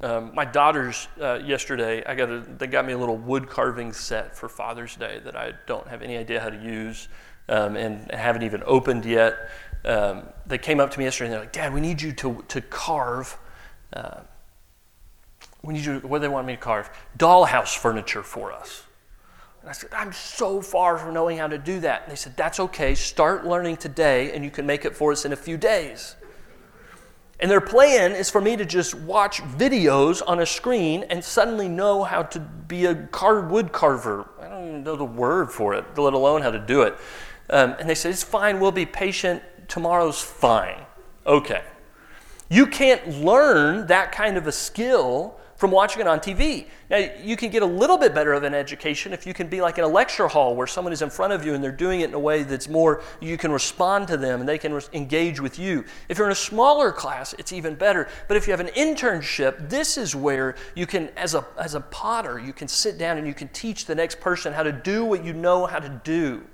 um, 0.01 0.35
my 0.35 0.45
daughters 0.45 1.09
uh, 1.21 1.41
yesterday, 1.45 2.05
I 2.05 2.15
got 2.15 2.31
a, 2.31 2.41
they 2.41 2.67
got 2.67 2.87
me 2.87 2.93
a 2.93 2.99
little 2.99 3.17
wood 3.17 3.49
carving 3.49 3.93
set 3.93 4.37
for 4.37 4.49
Father's 4.49 4.95
Day 4.97 5.21
that 5.25 5.37
I 5.37 5.53
don't 5.67 5.87
have 5.89 6.03
any 6.03 6.17
idea 6.17 6.41
how 6.41 6.51
to 6.51 6.57
use 6.57 7.09
um, 7.49 7.77
and 7.77 8.11
haven't 8.11 8.43
even 8.43 8.63
opened 8.67 9.05
yet. 9.05 9.37
Um, 9.85 10.25
they 10.47 10.59
came 10.59 10.81
up 10.81 10.91
to 10.91 10.99
me 10.99 11.05
yesterday 11.05 11.27
and 11.27 11.33
they're 11.35 11.41
like, 11.41 11.53
Dad, 11.53 11.73
we 11.73 11.81
need 11.81 12.03
you 12.03 12.13
to, 12.13 12.45
to 12.49 12.61
carve 12.61 13.39
uh, 13.93 14.21
we 15.63 15.75
need 15.75 15.85
you, 15.85 15.99
what 16.01 16.19
do 16.19 16.23
they 16.23 16.29
want 16.29 16.47
me 16.47 16.55
to 16.55 16.61
carve? 16.61 16.91
Dollhouse 17.19 17.77
furniture 17.77 18.23
for 18.23 18.53
us. 18.53 18.85
And 19.61 19.71
I 19.71 19.73
said, 19.73 19.91
I'm 19.93 20.13
so 20.13 20.61
far 20.61 20.97
from 20.97 21.13
knowing 21.13 21.39
how 21.39 21.49
to 21.49 21.59
do 21.59 21.81
that. 21.81 22.03
And 22.03 22.13
they 22.13 22.17
said, 22.17 22.37
That's 22.37 22.61
okay. 22.61 22.95
Start 22.95 23.45
learning 23.45 23.79
today, 23.79 24.33
and 24.33 24.45
you 24.45 24.51
can 24.51 24.65
make 24.65 24.85
it 24.85 24.95
for 24.95 25.11
us 25.11 25.25
in 25.25 25.33
a 25.33 25.37
few 25.37 25.57
days. 25.57 26.15
And 27.41 27.51
their 27.51 27.61
plan 27.61 28.13
is 28.13 28.31
for 28.31 28.41
me 28.41 28.57
to 28.57 28.65
just 28.65 28.95
watch 28.95 29.43
videos 29.43 30.23
on 30.27 30.41
a 30.41 30.47
screen 30.47 31.05
and 31.11 31.23
suddenly 31.23 31.69
know 31.69 32.03
how 32.03 32.23
to 32.23 32.41
be 32.41 32.87
a 32.87 32.95
car- 32.95 33.41
wood 33.41 33.73
carver. 33.73 34.27
I 34.41 34.49
don't 34.49 34.69
even 34.69 34.85
know 34.85 34.97
the 34.97 35.05
word 35.05 35.51
for 35.51 35.75
it, 35.75 35.85
let 35.99 36.15
alone 36.15 36.43
how 36.43 36.51
to 36.51 36.59
do 36.61 36.83
it. 36.83 36.97
Um, 37.51 37.75
and 37.81 37.91
they 37.91 37.95
said, 37.95 38.13
It's 38.13 38.23
fine, 38.23 38.61
we'll 38.61 38.73
be 38.73 38.87
patient. 38.87 39.43
Tomorrow's 39.69 40.23
fine. 40.23 40.87
Okay. 41.27 41.63
You 42.49 42.67
can't 42.67 43.23
learn 43.23 43.87
that 43.89 44.13
kind 44.13 44.37
of 44.37 44.47
a 44.47 44.53
skill 44.53 45.39
from 45.57 45.71
watching 45.71 46.01
it 46.03 46.07
on 46.07 46.21
TV. 46.21 46.67
Now, 46.91 46.99
you 46.99 47.37
can 47.37 47.51
get 47.51 47.63
a 47.63 47.67
little 47.67 47.97
bit 47.97 48.15
better 48.15 48.33
of 48.35 48.43
an 48.43 48.55
education 48.55 49.13
if 49.13 49.27
you 49.27 49.33
can 49.33 49.49
be 49.49 49.61
like 49.61 49.79
in 49.79 49.85
a 49.85 49.89
lecture 49.89 50.29
hall 50.29 50.55
where 50.55 50.67
someone 50.67 50.93
is 50.93 51.03
in 51.03 51.11
front 51.11 51.33
of 51.33 51.45
you 51.45 51.55
and 51.55 51.65
they're 51.65 51.73
doing 51.73 52.01
it 52.01 52.11
in 52.11 52.15
a 52.15 52.19
way 52.19 52.43
that's 52.43 52.69
more, 52.69 53.03
you 53.21 53.39
can 53.39 53.51
respond 53.51 54.07
to 54.09 54.17
them 54.17 54.41
and 54.41 54.49
they 54.49 54.59
can 54.59 54.75
re- 54.75 54.83
engage 54.93 55.41
with 55.41 55.59
you. 55.59 55.85
If 56.09 56.19
you're 56.19 56.27
in 56.27 56.33
a 56.33 56.37
smaller 56.37 56.93
class, 56.93 57.35
it's 57.39 57.53
even 57.53 57.75
better. 57.75 58.07
But 58.29 58.37
if 58.37 58.47
you 58.47 58.53
have 58.53 58.61
an 58.61 58.69
internship, 58.69 59.71
this 59.71 59.97
is 59.97 60.15
where 60.15 60.55
you 60.75 60.87
can, 60.87 61.09
as 61.17 61.35
a, 61.35 61.47
as 61.59 61.75
a 61.75 61.81
potter, 61.81 62.39
you 62.39 62.53
can 62.53 62.69
sit 62.69 62.99
down 62.99 63.17
and 63.17 63.27
you 63.27 63.35
can 63.35 63.49
teach 63.49 63.87
the 63.87 63.95
next 63.95 64.21
person 64.21 64.53
how 64.53 64.63
to 64.63 64.73
do 64.73 65.05
what 65.05 65.25
you 65.25 65.33
know 65.33 65.67
how 65.67 65.79
to 65.79 66.01
do. 66.05 66.45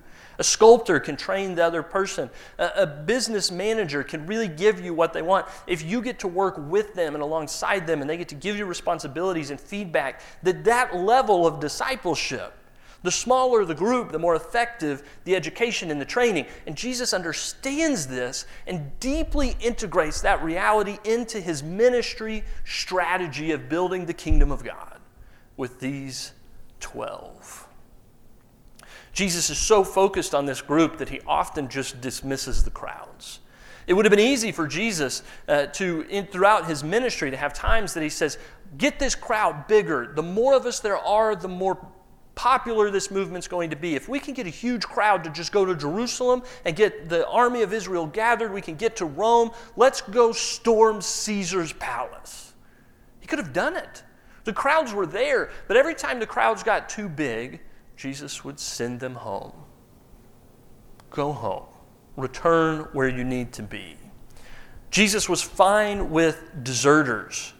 A 0.43 0.45
sculptor 0.45 0.99
can 0.99 1.17
train 1.17 1.55
the 1.55 1.65
other 1.65 1.85
person. 1.85 2.29
A, 2.59 2.71
a, 2.79 2.85
business 2.85 3.53
manager 3.53 4.03
can 4.03 4.27
really 4.27 4.49
give 4.49 4.81
you 4.81 4.93
what 4.93 5.13
they 5.13 5.23
want. 5.23 5.47
If 5.69 5.85
you 5.85 6.03
get 6.03 6.19
to 6.19 6.27
work 6.27 6.57
with 6.59 6.95
them 6.95 7.15
and 7.15 7.23
alongside 7.23 7.87
them 7.87 8.01
and 8.01 8.11
they 8.11 8.17
get 8.17 8.29
to 8.31 8.35
give 8.35 8.57
you 8.57 8.65
responsibilities 8.65 9.51
and 9.51 9.61
feedback, 9.61 10.21
that 10.43 10.65
that 10.65 10.97
level 10.97 11.47
of 11.47 11.61
discipleship, 11.61 12.55
the 13.05 13.11
smaller 13.13 13.65
the 13.65 13.77
group, 13.77 14.11
the 14.11 14.19
more 14.19 14.35
effective 14.35 15.09
the 15.23 15.37
education 15.37 15.93
and 15.93 16.01
the 16.01 16.05
training. 16.05 16.47
And 16.67 16.77
Jesus 16.77 17.13
understands 17.13 18.09
this 18.09 18.45
and 18.67 18.99
deeply 18.99 19.57
integrates 19.61 20.23
that 20.23 20.43
reality 20.43 20.99
into 21.05 21.41
his 21.41 21.63
ministry 21.63 22.43
strategy 22.65 23.53
of 23.53 23.69
building 23.69 24.07
the 24.07 24.13
kingdom 24.13 24.51
of 24.51 24.65
God 24.65 24.99
with 25.57 25.79
these 25.79 26.33
12. 26.81 27.69
Jesus 29.13 29.51
is 29.51 29.59
so 29.59 29.85
focused 29.85 30.35
on 30.35 30.47
this 30.47 30.63
group 30.63 30.99
that 30.99 31.09
he 31.09 31.21
often 31.27 31.69
just 31.69 32.01
dismisses 32.01 32.65
the 32.65 32.71
crowds. 32.71 33.41
It 33.87 33.95
would 33.95 34.05
have 34.05 34.11
been 34.11 34.21
easy 34.21 34.53
for 34.53 34.67
Jesus 34.67 35.23
uh, 35.49 35.67
to, 35.67 36.07
in, 36.09 36.27
throughout 36.27 36.67
his 36.67 36.85
ministry, 36.85 37.31
to 37.31 37.37
have 37.37 37.53
times 37.53 37.95
that 37.95 38.03
he 38.03 38.09
says, 38.09 38.39
Get 38.79 38.99
this 38.99 39.15
crowd 39.15 39.67
bigger. 39.67 40.13
The 40.15 40.23
more 40.23 40.55
of 40.55 40.65
us 40.65 40.81
there 40.81 40.97
are, 40.97 41.37
the 41.37 41.49
more 41.49 41.77
popular 42.35 42.91
this 42.91 43.11
movement's 43.11 43.49
going 43.49 43.71
to 43.71 43.77
be. 43.77 43.95
If 43.95 44.09
we 44.09 44.19
can 44.19 44.33
get 44.33 44.47
a 44.47 44.51
huge 44.51 44.85
crowd 44.85 45.25
to 45.25 45.31
just 45.31 45.53
go 45.53 45.67
to 45.67 45.75
Jerusalem 45.75 46.43
and 46.65 46.75
get 46.75 47.09
the 47.09 47.29
army 47.29 47.63
of 47.63 47.73
Israel 47.73 48.07
gathered, 48.07 48.53
we 48.53 48.63
can 48.63 48.77
get 48.77 48.97
to 48.97 49.05
Rome. 49.05 49.51
Let's 49.77 50.01
go 50.01 50.33
storm 50.33 51.03
Caesar's 51.03 51.75
palace. 51.75 52.55
He 53.21 53.27
could 53.27 53.39
have 53.39 53.53
done 53.53 53.77
it. 53.77 54.03
The 54.45 54.53
crowds 54.53 54.93
were 54.93 55.07
there, 55.07 55.51
but 55.69 55.77
every 55.77 55.95
time 55.95 56.19
the 56.19 56.27
crowds 56.27 56.63
got 56.63 56.89
too 56.89 57.09
big, 57.09 57.61
Jesus 58.03 58.43
would 58.43 58.59
send 58.59 58.99
them 58.99 59.15
home. 59.15 59.53
Go 61.11 61.33
home. 61.33 61.67
Return 62.17 62.89
where 62.93 63.07
you 63.07 63.23
need 63.23 63.53
to 63.53 63.63
be. 63.63 63.95
Jesus 64.91 65.29
was 65.29 65.41
fine 65.41 66.11
with 66.11 66.43
deserters. 66.65 67.55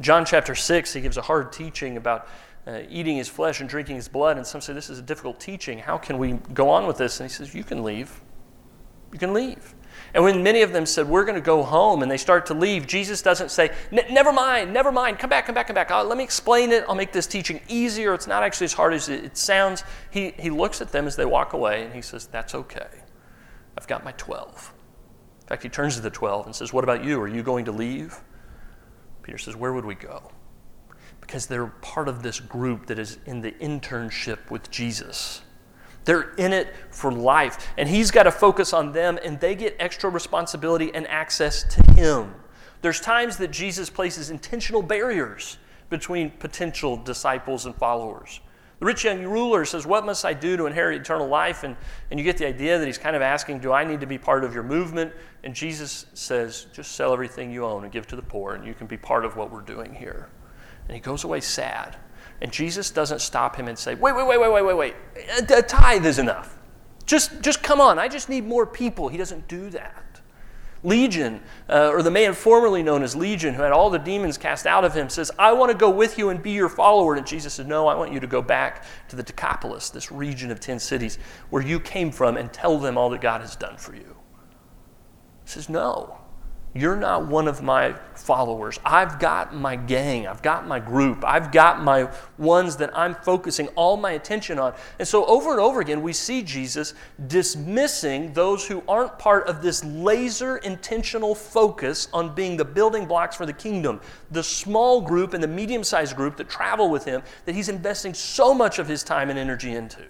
John 0.00 0.24
chapter 0.24 0.54
6, 0.54 0.94
he 0.94 1.02
gives 1.02 1.18
a 1.18 1.22
hard 1.22 1.52
teaching 1.52 1.98
about 1.98 2.26
uh, 2.66 2.84
eating 2.88 3.18
his 3.18 3.28
flesh 3.28 3.60
and 3.60 3.68
drinking 3.68 3.96
his 3.96 4.08
blood. 4.08 4.38
And 4.38 4.46
some 4.46 4.62
say 4.62 4.72
this 4.72 4.88
is 4.88 4.98
a 4.98 5.02
difficult 5.02 5.40
teaching. 5.40 5.78
How 5.78 5.98
can 5.98 6.16
we 6.16 6.32
go 6.54 6.70
on 6.70 6.86
with 6.86 6.96
this? 6.96 7.20
And 7.20 7.28
he 7.30 7.34
says, 7.34 7.54
You 7.54 7.62
can 7.62 7.84
leave. 7.84 8.22
You 9.12 9.18
can 9.18 9.34
leave. 9.34 9.74
And 10.14 10.24
when 10.24 10.42
many 10.42 10.62
of 10.62 10.72
them 10.72 10.86
said, 10.86 11.08
We're 11.08 11.24
going 11.24 11.36
to 11.36 11.40
go 11.40 11.62
home, 11.62 12.02
and 12.02 12.10
they 12.10 12.16
start 12.16 12.46
to 12.46 12.54
leave, 12.54 12.86
Jesus 12.86 13.22
doesn't 13.22 13.50
say, 13.50 13.70
Never 13.90 14.32
mind, 14.32 14.72
never 14.72 14.90
mind, 14.90 15.18
come 15.18 15.30
back, 15.30 15.46
come 15.46 15.54
back, 15.54 15.66
come 15.66 15.74
back. 15.74 15.90
Uh, 15.90 16.04
let 16.04 16.16
me 16.16 16.24
explain 16.24 16.72
it. 16.72 16.84
I'll 16.88 16.94
make 16.94 17.12
this 17.12 17.26
teaching 17.26 17.60
easier. 17.68 18.14
It's 18.14 18.26
not 18.26 18.42
actually 18.42 18.66
as 18.66 18.72
hard 18.72 18.94
as 18.94 19.08
it 19.08 19.36
sounds. 19.36 19.84
He, 20.10 20.32
he 20.38 20.50
looks 20.50 20.80
at 20.80 20.92
them 20.92 21.06
as 21.06 21.16
they 21.16 21.26
walk 21.26 21.52
away, 21.52 21.84
and 21.84 21.94
he 21.94 22.02
says, 22.02 22.26
That's 22.26 22.54
okay. 22.54 22.88
I've 23.78 23.86
got 23.86 24.04
my 24.04 24.12
12. 24.12 24.72
In 25.42 25.48
fact, 25.48 25.62
he 25.62 25.68
turns 25.68 25.96
to 25.96 26.00
the 26.00 26.10
12 26.10 26.46
and 26.46 26.54
says, 26.54 26.72
What 26.72 26.84
about 26.84 27.04
you? 27.04 27.20
Are 27.20 27.28
you 27.28 27.42
going 27.42 27.66
to 27.66 27.72
leave? 27.72 28.18
Peter 29.22 29.38
says, 29.38 29.54
Where 29.54 29.72
would 29.72 29.84
we 29.84 29.94
go? 29.94 30.30
Because 31.20 31.46
they're 31.46 31.66
part 31.66 32.08
of 32.08 32.22
this 32.22 32.40
group 32.40 32.86
that 32.86 32.98
is 32.98 33.18
in 33.26 33.40
the 33.40 33.52
internship 33.52 34.50
with 34.50 34.70
Jesus. 34.70 35.42
They're 36.06 36.34
in 36.36 36.54
it 36.54 36.72
for 36.90 37.12
life. 37.12 37.68
And 37.76 37.88
he's 37.88 38.10
got 38.10 38.22
to 38.22 38.30
focus 38.30 38.72
on 38.72 38.92
them, 38.92 39.18
and 39.22 39.38
they 39.38 39.54
get 39.54 39.76
extra 39.78 40.08
responsibility 40.08 40.94
and 40.94 41.06
access 41.08 41.62
to 41.64 41.92
him. 41.92 42.34
There's 42.80 43.00
times 43.00 43.36
that 43.38 43.50
Jesus 43.50 43.90
places 43.90 44.30
intentional 44.30 44.82
barriers 44.82 45.58
between 45.90 46.30
potential 46.30 46.96
disciples 46.96 47.66
and 47.66 47.74
followers. 47.74 48.40
The 48.78 48.86
rich 48.86 49.04
young 49.04 49.24
ruler 49.24 49.64
says, 49.64 49.86
What 49.86 50.04
must 50.04 50.24
I 50.24 50.34
do 50.34 50.56
to 50.56 50.66
inherit 50.66 51.00
eternal 51.00 51.26
life? 51.26 51.64
And, 51.64 51.76
and 52.10 52.20
you 52.20 52.24
get 52.24 52.36
the 52.36 52.46
idea 52.46 52.78
that 52.78 52.86
he's 52.86 52.98
kind 52.98 53.16
of 53.16 53.22
asking, 53.22 53.60
Do 53.60 53.72
I 53.72 53.84
need 53.84 54.00
to 54.00 54.06
be 54.06 54.18
part 54.18 54.44
of 54.44 54.54
your 54.54 54.62
movement? 54.62 55.12
And 55.44 55.54
Jesus 55.54 56.06
says, 56.14 56.66
Just 56.72 56.92
sell 56.92 57.12
everything 57.12 57.50
you 57.50 57.64
own 57.64 57.84
and 57.84 57.92
give 57.92 58.06
to 58.08 58.16
the 58.16 58.22
poor, 58.22 58.54
and 58.54 58.66
you 58.66 58.74
can 58.74 58.86
be 58.86 58.98
part 58.98 59.24
of 59.24 59.36
what 59.36 59.50
we're 59.50 59.62
doing 59.62 59.94
here. 59.94 60.28
And 60.88 60.94
he 60.94 61.00
goes 61.00 61.24
away 61.24 61.40
sad. 61.40 61.96
And 62.40 62.52
Jesus 62.52 62.90
doesn't 62.90 63.20
stop 63.20 63.56
him 63.56 63.68
and 63.68 63.78
say, 63.78 63.94
wait, 63.94 64.14
wait, 64.14 64.26
wait, 64.26 64.38
wait, 64.38 64.52
wait, 64.52 64.64
wait, 64.64 64.76
wait. 64.76 64.94
A, 65.50 65.62
tithe 65.62 66.04
is 66.04 66.18
enough. 66.18 66.58
Just, 67.06 67.40
just 67.40 67.62
come 67.62 67.80
on. 67.80 67.98
I 67.98 68.08
just 68.08 68.28
need 68.28 68.44
more 68.44 68.66
people. 68.66 69.08
He 69.08 69.16
doesn't 69.16 69.48
do 69.48 69.70
that. 69.70 70.02
Legion, 70.82 71.40
uh, 71.68 71.90
or 71.92 72.02
the 72.02 72.10
man 72.10 72.34
formerly 72.34 72.82
known 72.82 73.02
as 73.02 73.16
Legion, 73.16 73.54
who 73.54 73.62
had 73.62 73.72
all 73.72 73.90
the 73.90 73.98
demons 73.98 74.36
cast 74.36 74.66
out 74.66 74.84
of 74.84 74.94
him, 74.94 75.08
says, 75.08 75.32
I 75.38 75.52
want 75.52 75.72
to 75.72 75.76
go 75.76 75.90
with 75.90 76.18
you 76.18 76.28
and 76.28 76.42
be 76.42 76.52
your 76.52 76.68
follower. 76.68 77.14
And 77.14 77.26
Jesus 77.26 77.54
says, 77.54 77.66
No, 77.66 77.88
I 77.88 77.94
want 77.94 78.12
you 78.12 78.20
to 78.20 78.26
go 78.26 78.42
back 78.42 78.84
to 79.08 79.16
the 79.16 79.22
Decapolis, 79.22 79.90
this 79.90 80.12
region 80.12 80.50
of 80.50 80.60
10 80.60 80.78
cities 80.78 81.18
where 81.50 81.62
you 81.62 81.80
came 81.80 82.12
from, 82.12 82.36
and 82.36 82.52
tell 82.52 82.78
them 82.78 82.98
all 82.98 83.10
that 83.10 83.20
God 83.20 83.40
has 83.40 83.56
done 83.56 83.76
for 83.78 83.94
you. 83.94 84.16
He 85.44 85.50
says, 85.50 85.68
No. 85.68 86.18
You're 86.74 86.96
not 86.96 87.26
one 87.26 87.48
of 87.48 87.62
my 87.62 87.94
followers. 88.14 88.78
I've 88.84 89.18
got 89.18 89.54
my 89.54 89.76
gang. 89.76 90.26
I've 90.26 90.42
got 90.42 90.66
my 90.66 90.78
group. 90.78 91.24
I've 91.26 91.50
got 91.50 91.82
my 91.82 92.10
ones 92.36 92.76
that 92.76 92.96
I'm 92.96 93.14
focusing 93.14 93.68
all 93.68 93.96
my 93.96 94.12
attention 94.12 94.58
on. 94.58 94.74
And 94.98 95.08
so, 95.08 95.24
over 95.24 95.52
and 95.52 95.60
over 95.60 95.80
again, 95.80 96.02
we 96.02 96.12
see 96.12 96.42
Jesus 96.42 96.92
dismissing 97.28 98.34
those 98.34 98.66
who 98.66 98.82
aren't 98.86 99.18
part 99.18 99.48
of 99.48 99.62
this 99.62 99.82
laser 99.84 100.58
intentional 100.58 101.34
focus 101.34 102.08
on 102.12 102.34
being 102.34 102.58
the 102.58 102.64
building 102.64 103.06
blocks 103.06 103.36
for 103.36 103.46
the 103.46 103.54
kingdom. 103.54 104.00
The 104.30 104.42
small 104.42 105.00
group 105.00 105.32
and 105.32 105.42
the 105.42 105.48
medium 105.48 105.82
sized 105.82 106.14
group 106.14 106.36
that 106.36 106.50
travel 106.50 106.90
with 106.90 107.06
him 107.06 107.22
that 107.46 107.54
he's 107.54 107.70
investing 107.70 108.12
so 108.12 108.52
much 108.52 108.78
of 108.78 108.86
his 108.86 109.02
time 109.02 109.30
and 109.30 109.38
energy 109.38 109.74
into. 109.74 110.02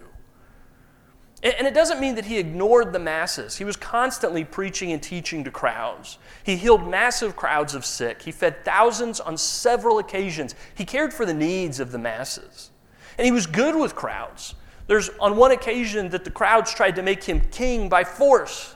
And 1.43 1.67
it 1.67 1.75
doesn't 1.75 2.01
mean 2.01 2.15
that 2.15 2.25
he 2.25 2.39
ignored 2.39 2.93
the 2.93 2.99
masses. 2.99 3.59
He 3.59 3.65
was 3.65 3.77
constantly 3.77 4.43
preaching 4.43 4.93
and 4.93 5.03
teaching 5.03 5.45
to 5.45 5.51
crowds. 5.51 6.19
He 6.43 6.57
healed 6.57 6.89
massive 6.89 7.37
crowds 7.37 7.75
of 7.75 7.85
sick. 7.85 8.23
He 8.23 8.33
fed 8.33 8.65
thousands 8.65 9.21
on 9.21 9.37
several 9.37 9.99
occasions. 9.99 10.55
He 10.75 10.85
cared 10.85 11.13
for 11.13 11.27
the 11.27 11.35
needs 11.35 11.79
of 11.79 11.93
the 11.93 11.99
masses. 11.99 12.71
And 13.19 13.27
he 13.27 13.33
was 13.33 13.47
good 13.47 13.77
with 13.77 13.95
crowds. 13.95 14.55
There's 14.87 15.11
on 15.21 15.37
one 15.37 15.51
occasion 15.51 16.09
that 16.11 16.25
the 16.25 16.31
crowds 16.31 16.73
tried 16.73 16.97
to 16.97 17.03
make 17.03 17.23
him 17.23 17.41
king 17.51 17.89
by 17.89 18.03
force. 18.03 18.75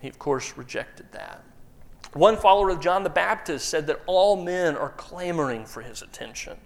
He, 0.00 0.08
of 0.08 0.18
course, 0.18 0.56
rejected 0.56 1.06
that. 1.12 1.44
One 2.12 2.36
follower 2.36 2.70
of 2.70 2.80
John 2.80 3.04
the 3.04 3.10
Baptist 3.10 3.68
said 3.68 3.86
that 3.86 4.00
all 4.06 4.42
men 4.42 4.76
are 4.76 4.90
clamoring 4.90 5.64
for 5.66 5.82
his 5.82 6.02
attention. 6.02 6.56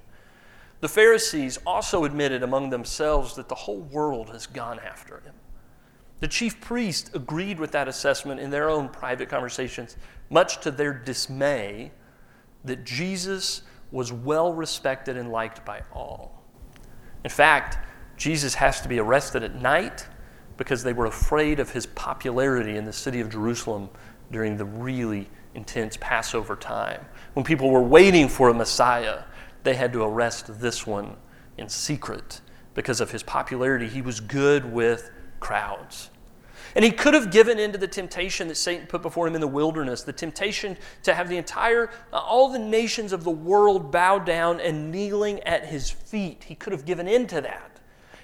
The 0.82 0.88
Pharisees 0.88 1.60
also 1.64 2.04
admitted 2.04 2.42
among 2.42 2.70
themselves 2.70 3.36
that 3.36 3.48
the 3.48 3.54
whole 3.54 3.82
world 3.82 4.30
has 4.30 4.48
gone 4.48 4.80
after 4.80 5.20
him. 5.20 5.34
The 6.18 6.26
chief 6.26 6.60
priests 6.60 7.08
agreed 7.14 7.60
with 7.60 7.70
that 7.70 7.86
assessment 7.86 8.40
in 8.40 8.50
their 8.50 8.68
own 8.68 8.88
private 8.88 9.28
conversations, 9.28 9.96
much 10.28 10.60
to 10.62 10.72
their 10.72 10.92
dismay 10.92 11.92
that 12.64 12.82
Jesus 12.82 13.62
was 13.92 14.12
well 14.12 14.52
respected 14.52 15.16
and 15.16 15.30
liked 15.30 15.64
by 15.64 15.82
all. 15.92 16.42
In 17.22 17.30
fact, 17.30 17.78
Jesus 18.16 18.54
has 18.54 18.80
to 18.80 18.88
be 18.88 18.98
arrested 18.98 19.44
at 19.44 19.54
night 19.62 20.08
because 20.56 20.82
they 20.82 20.92
were 20.92 21.06
afraid 21.06 21.60
of 21.60 21.70
his 21.70 21.86
popularity 21.86 22.76
in 22.76 22.84
the 22.84 22.92
city 22.92 23.20
of 23.20 23.30
Jerusalem 23.30 23.88
during 24.32 24.56
the 24.56 24.64
really 24.64 25.30
intense 25.54 25.96
Passover 26.00 26.56
time, 26.56 27.04
when 27.34 27.44
people 27.44 27.70
were 27.70 27.82
waiting 27.82 28.28
for 28.28 28.48
a 28.48 28.54
Messiah 28.54 29.22
they 29.64 29.74
had 29.74 29.92
to 29.92 30.02
arrest 30.02 30.60
this 30.60 30.86
one 30.86 31.16
in 31.58 31.68
secret 31.68 32.40
because 32.74 33.00
of 33.00 33.10
his 33.10 33.22
popularity. 33.22 33.88
He 33.88 34.02
was 34.02 34.20
good 34.20 34.72
with 34.72 35.10
crowds. 35.40 36.10
And 36.74 36.84
he 36.84 36.90
could 36.90 37.12
have 37.12 37.30
given 37.30 37.58
in 37.58 37.72
to 37.72 37.78
the 37.78 37.88
temptation 37.88 38.48
that 38.48 38.56
Satan 38.56 38.86
put 38.86 39.02
before 39.02 39.26
him 39.26 39.34
in 39.34 39.40
the 39.40 39.48
wilderness, 39.48 40.02
the 40.02 40.12
temptation 40.12 40.78
to 41.02 41.12
have 41.12 41.28
the 41.28 41.36
entire, 41.36 41.90
uh, 42.12 42.16
all 42.16 42.50
the 42.50 42.58
nations 42.58 43.12
of 43.12 43.24
the 43.24 43.30
world 43.30 43.92
bow 43.92 44.18
down 44.18 44.58
and 44.60 44.90
kneeling 44.90 45.40
at 45.40 45.66
his 45.66 45.90
feet. 45.90 46.44
He 46.44 46.54
could 46.54 46.72
have 46.72 46.86
given 46.86 47.06
in 47.06 47.26
to 47.26 47.40
that. 47.42 47.71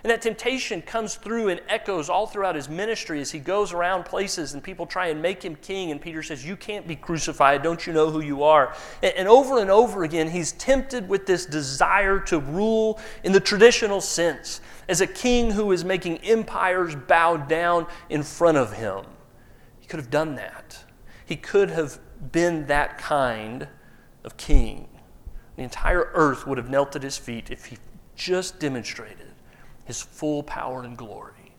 And 0.04 0.10
that 0.12 0.22
temptation 0.22 0.80
comes 0.80 1.16
through 1.16 1.48
and 1.48 1.60
echoes 1.68 2.08
all 2.08 2.26
throughout 2.26 2.54
his 2.54 2.68
ministry 2.68 3.20
as 3.20 3.32
he 3.32 3.40
goes 3.40 3.72
around 3.72 4.04
places 4.04 4.54
and 4.54 4.62
people 4.62 4.86
try 4.86 5.08
and 5.08 5.20
make 5.20 5.44
him 5.44 5.56
king. 5.56 5.90
And 5.90 6.00
Peter 6.00 6.22
says, 6.22 6.46
You 6.46 6.56
can't 6.56 6.86
be 6.86 6.94
crucified. 6.94 7.62
Don't 7.62 7.84
you 7.84 7.92
know 7.92 8.10
who 8.10 8.20
you 8.20 8.44
are? 8.44 8.74
And, 9.02 9.12
and 9.16 9.28
over 9.28 9.58
and 9.60 9.70
over 9.70 10.04
again, 10.04 10.30
he's 10.30 10.52
tempted 10.52 11.08
with 11.08 11.26
this 11.26 11.46
desire 11.46 12.20
to 12.20 12.38
rule 12.38 13.00
in 13.24 13.32
the 13.32 13.40
traditional 13.40 14.00
sense 14.00 14.60
as 14.88 15.00
a 15.00 15.06
king 15.06 15.50
who 15.50 15.72
is 15.72 15.84
making 15.84 16.18
empires 16.18 16.94
bow 16.94 17.36
down 17.36 17.86
in 18.08 18.22
front 18.22 18.56
of 18.56 18.74
him. 18.74 19.04
He 19.80 19.88
could 19.88 19.98
have 19.98 20.10
done 20.10 20.36
that. 20.36 20.84
He 21.26 21.34
could 21.34 21.70
have 21.70 21.98
been 22.30 22.66
that 22.66 22.98
kind 22.98 23.66
of 24.22 24.36
king. 24.36 24.88
The 25.56 25.64
entire 25.64 26.10
earth 26.14 26.46
would 26.46 26.56
have 26.56 26.70
knelt 26.70 26.94
at 26.94 27.02
his 27.02 27.18
feet 27.18 27.50
if 27.50 27.66
he 27.66 27.78
just 28.14 28.60
demonstrated 28.60 29.27
his 29.88 30.02
full 30.02 30.42
power 30.42 30.82
and 30.82 30.98
glory. 30.98 31.54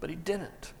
But 0.00 0.08
he 0.08 0.16
didn't. 0.16 0.72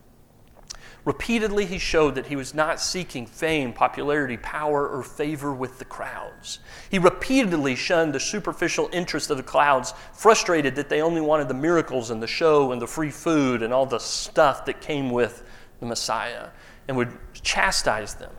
Repeatedly, 1.04 1.66
he 1.66 1.78
showed 1.78 2.14
that 2.14 2.26
he 2.26 2.34
was 2.34 2.54
not 2.54 2.80
seeking 2.80 3.26
fame, 3.26 3.74
popularity, 3.74 4.38
power, 4.38 4.88
or 4.88 5.02
favor 5.02 5.52
with 5.52 5.78
the 5.78 5.84
crowds. 5.84 6.58
He 6.90 6.98
repeatedly 6.98 7.76
shunned 7.76 8.14
the 8.14 8.20
superficial 8.20 8.88
interest 8.90 9.30
of 9.30 9.36
the 9.36 9.42
crowds, 9.42 9.92
frustrated 10.14 10.74
that 10.76 10.88
they 10.88 11.02
only 11.02 11.20
wanted 11.20 11.48
the 11.48 11.54
miracles 11.54 12.10
and 12.10 12.22
the 12.22 12.26
show 12.26 12.72
and 12.72 12.80
the 12.80 12.86
free 12.86 13.10
food 13.10 13.62
and 13.62 13.72
all 13.72 13.86
the 13.86 14.00
stuff 14.00 14.64
that 14.64 14.80
came 14.80 15.10
with 15.10 15.44
the 15.80 15.86
Messiah, 15.86 16.48
and 16.88 16.96
would 16.96 17.12
chastise 17.34 18.14
them 18.14 18.32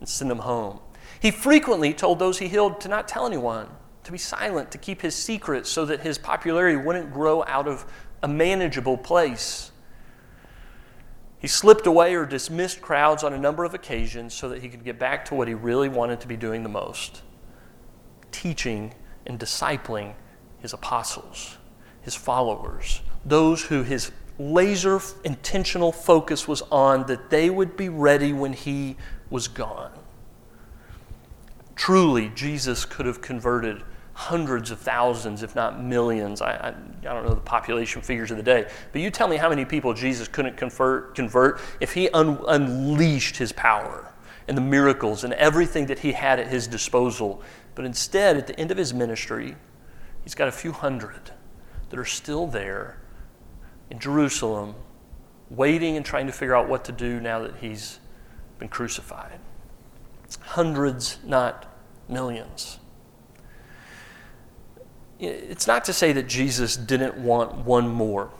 and 0.00 0.08
send 0.08 0.30
them 0.30 0.40
home. 0.40 0.80
He 1.18 1.30
frequently 1.30 1.94
told 1.94 2.18
those 2.18 2.38
he 2.38 2.48
healed 2.48 2.78
to 2.82 2.88
not 2.88 3.08
tell 3.08 3.26
anyone 3.26 3.70
to 4.04 4.12
be 4.12 4.18
silent, 4.18 4.70
to 4.70 4.78
keep 4.78 5.00
his 5.00 5.14
secret 5.14 5.66
so 5.66 5.84
that 5.86 6.00
his 6.00 6.18
popularity 6.18 6.76
wouldn't 6.76 7.12
grow 7.12 7.44
out 7.46 7.66
of 7.66 7.84
a 8.22 8.28
manageable 8.28 8.96
place. 8.96 9.70
He 11.38 11.48
slipped 11.48 11.86
away 11.86 12.14
or 12.14 12.24
dismissed 12.24 12.80
crowds 12.80 13.22
on 13.22 13.34
a 13.34 13.38
number 13.38 13.64
of 13.64 13.74
occasions 13.74 14.32
so 14.32 14.48
that 14.48 14.62
he 14.62 14.68
could 14.68 14.84
get 14.84 14.98
back 14.98 15.26
to 15.26 15.34
what 15.34 15.48
he 15.48 15.54
really 15.54 15.88
wanted 15.88 16.20
to 16.20 16.28
be 16.28 16.36
doing 16.36 16.62
the 16.62 16.68
most 16.68 17.22
teaching 18.30 18.92
and 19.26 19.38
discipling 19.38 20.14
his 20.58 20.72
apostles, 20.72 21.56
his 22.02 22.14
followers, 22.14 23.00
those 23.24 23.62
who 23.62 23.82
his 23.82 24.10
laser 24.38 25.00
intentional 25.22 25.92
focus 25.92 26.48
was 26.48 26.62
on 26.62 27.06
that 27.06 27.30
they 27.30 27.48
would 27.48 27.76
be 27.76 27.88
ready 27.88 28.32
when 28.32 28.52
he 28.52 28.96
was 29.30 29.46
gone. 29.46 29.92
Truly, 31.76 32.30
Jesus 32.34 32.84
could 32.84 33.06
have 33.06 33.20
converted 33.20 33.82
hundreds 34.14 34.70
of 34.70 34.78
thousands, 34.78 35.42
if 35.42 35.54
not 35.54 35.82
millions. 35.82 36.40
I, 36.40 36.52
I, 36.52 36.68
I, 36.68 37.14
don't 37.14 37.24
know 37.24 37.34
the 37.34 37.40
population 37.40 38.00
figures 38.00 38.30
of 38.30 38.36
the 38.36 38.42
day, 38.42 38.68
but 38.92 39.02
you 39.02 39.10
tell 39.10 39.28
me 39.28 39.36
how 39.36 39.48
many 39.48 39.64
people 39.64 39.92
Jesus 39.92 40.28
couldn't 40.28 40.56
convert, 40.56 41.16
convert 41.16 41.60
if 41.80 41.92
he 41.92 42.08
un, 42.10 42.38
unleashed 42.46 43.36
his 43.36 43.52
power 43.52 44.12
and 44.46 44.56
the 44.56 44.62
miracles 44.62 45.24
and 45.24 45.32
everything 45.34 45.86
that 45.86 45.98
he 45.98 46.12
had 46.12 46.38
at 46.38 46.46
his 46.46 46.68
disposal. 46.68 47.42
But 47.74 47.84
instead, 47.84 48.36
at 48.36 48.46
the 48.46 48.58
end 48.58 48.70
of 48.70 48.78
his 48.78 48.94
ministry, 48.94 49.56
he's 50.22 50.36
got 50.36 50.46
a 50.46 50.52
few 50.52 50.70
hundred 50.70 51.32
that 51.90 51.98
are 51.98 52.04
still 52.04 52.46
there 52.46 52.98
in 53.90 53.98
Jerusalem, 53.98 54.76
waiting 55.50 55.96
and 55.96 56.06
trying 56.06 56.26
to 56.26 56.32
figure 56.32 56.54
out 56.54 56.68
what 56.68 56.84
to 56.84 56.92
do 56.92 57.20
now 57.20 57.40
that 57.40 57.56
he's 57.56 57.98
been 58.60 58.68
crucified. 58.68 59.40
Hundreds, 60.40 61.18
not 61.24 61.66
millions 62.08 62.78
it's 65.18 65.66
not 65.66 65.84
to 65.86 65.92
say 65.92 66.12
that 66.12 66.26
Jesus 66.26 66.76
didn't 66.76 67.16
want 67.16 67.64
one 67.64 67.88
more. 67.88 68.30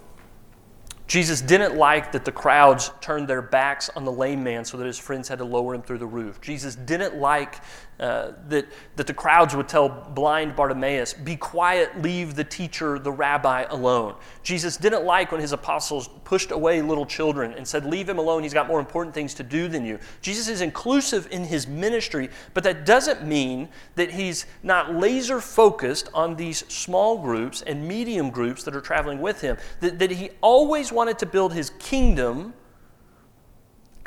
Jesus 1.06 1.42
didn't 1.42 1.76
like 1.76 2.12
that 2.12 2.24
the 2.24 2.32
crowds 2.32 2.90
turned 3.00 3.28
their 3.28 3.42
backs 3.42 3.90
on 3.94 4.04
the 4.04 4.12
lame 4.12 4.42
man 4.42 4.64
so 4.64 4.78
that 4.78 4.86
his 4.86 4.98
friends 4.98 5.28
had 5.28 5.38
to 5.38 5.44
lower 5.44 5.74
him 5.74 5.82
through 5.82 5.98
the 5.98 6.06
roof. 6.06 6.40
Jesus 6.40 6.74
didn't 6.74 7.16
like 7.16 7.60
uh, 8.00 8.32
that, 8.48 8.66
that 8.96 9.06
the 9.06 9.14
crowds 9.14 9.54
would 9.54 9.68
tell 9.68 9.88
blind 9.88 10.56
Bartimaeus, 10.56 11.12
Be 11.12 11.36
quiet, 11.36 12.02
leave 12.02 12.34
the 12.34 12.42
teacher, 12.42 12.98
the 12.98 13.12
rabbi 13.12 13.62
alone. 13.70 14.16
Jesus 14.42 14.76
didn't 14.76 15.04
like 15.04 15.30
when 15.30 15.40
his 15.40 15.52
apostles 15.52 16.08
pushed 16.24 16.50
away 16.50 16.82
little 16.82 17.06
children 17.06 17.52
and 17.52 17.66
said, 17.66 17.86
Leave 17.86 18.08
him 18.08 18.18
alone, 18.18 18.42
he's 18.42 18.52
got 18.52 18.66
more 18.66 18.80
important 18.80 19.14
things 19.14 19.32
to 19.34 19.44
do 19.44 19.68
than 19.68 19.84
you. 19.84 20.00
Jesus 20.22 20.48
is 20.48 20.60
inclusive 20.60 21.28
in 21.30 21.44
his 21.44 21.68
ministry, 21.68 22.30
but 22.52 22.64
that 22.64 22.84
doesn't 22.84 23.24
mean 23.24 23.68
that 23.94 24.10
he's 24.10 24.46
not 24.64 24.94
laser 24.94 25.40
focused 25.40 26.08
on 26.12 26.34
these 26.34 26.66
small 26.66 27.18
groups 27.18 27.62
and 27.62 27.86
medium 27.86 28.30
groups 28.30 28.64
that 28.64 28.74
are 28.74 28.80
traveling 28.80 29.20
with 29.20 29.40
him. 29.40 29.56
That, 29.78 30.00
that 30.00 30.10
he 30.10 30.30
always 30.40 30.90
wanted 30.94 31.18
to 31.18 31.26
build 31.26 31.52
his 31.52 31.70
kingdom 31.78 32.54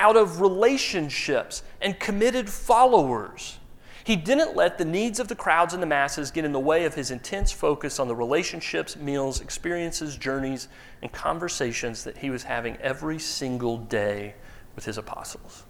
out 0.00 0.16
of 0.16 0.40
relationships 0.40 1.62
and 1.80 1.98
committed 1.98 2.48
followers. 2.48 3.58
He 4.04 4.16
didn't 4.16 4.56
let 4.56 4.78
the 4.78 4.84
needs 4.84 5.20
of 5.20 5.28
the 5.28 5.34
crowds 5.34 5.74
and 5.74 5.82
the 5.82 5.86
masses 5.86 6.30
get 6.30 6.44
in 6.44 6.52
the 6.52 6.60
way 6.60 6.86
of 6.86 6.94
his 6.94 7.10
intense 7.10 7.52
focus 7.52 7.98
on 7.98 8.08
the 8.08 8.16
relationships, 8.16 8.96
meals, 8.96 9.40
experiences, 9.40 10.16
journeys, 10.16 10.68
and 11.02 11.12
conversations 11.12 12.04
that 12.04 12.16
he 12.16 12.30
was 12.30 12.44
having 12.44 12.76
every 12.76 13.18
single 13.18 13.76
day 13.76 14.34
with 14.74 14.84
his 14.86 14.96
apostles. 14.96 15.64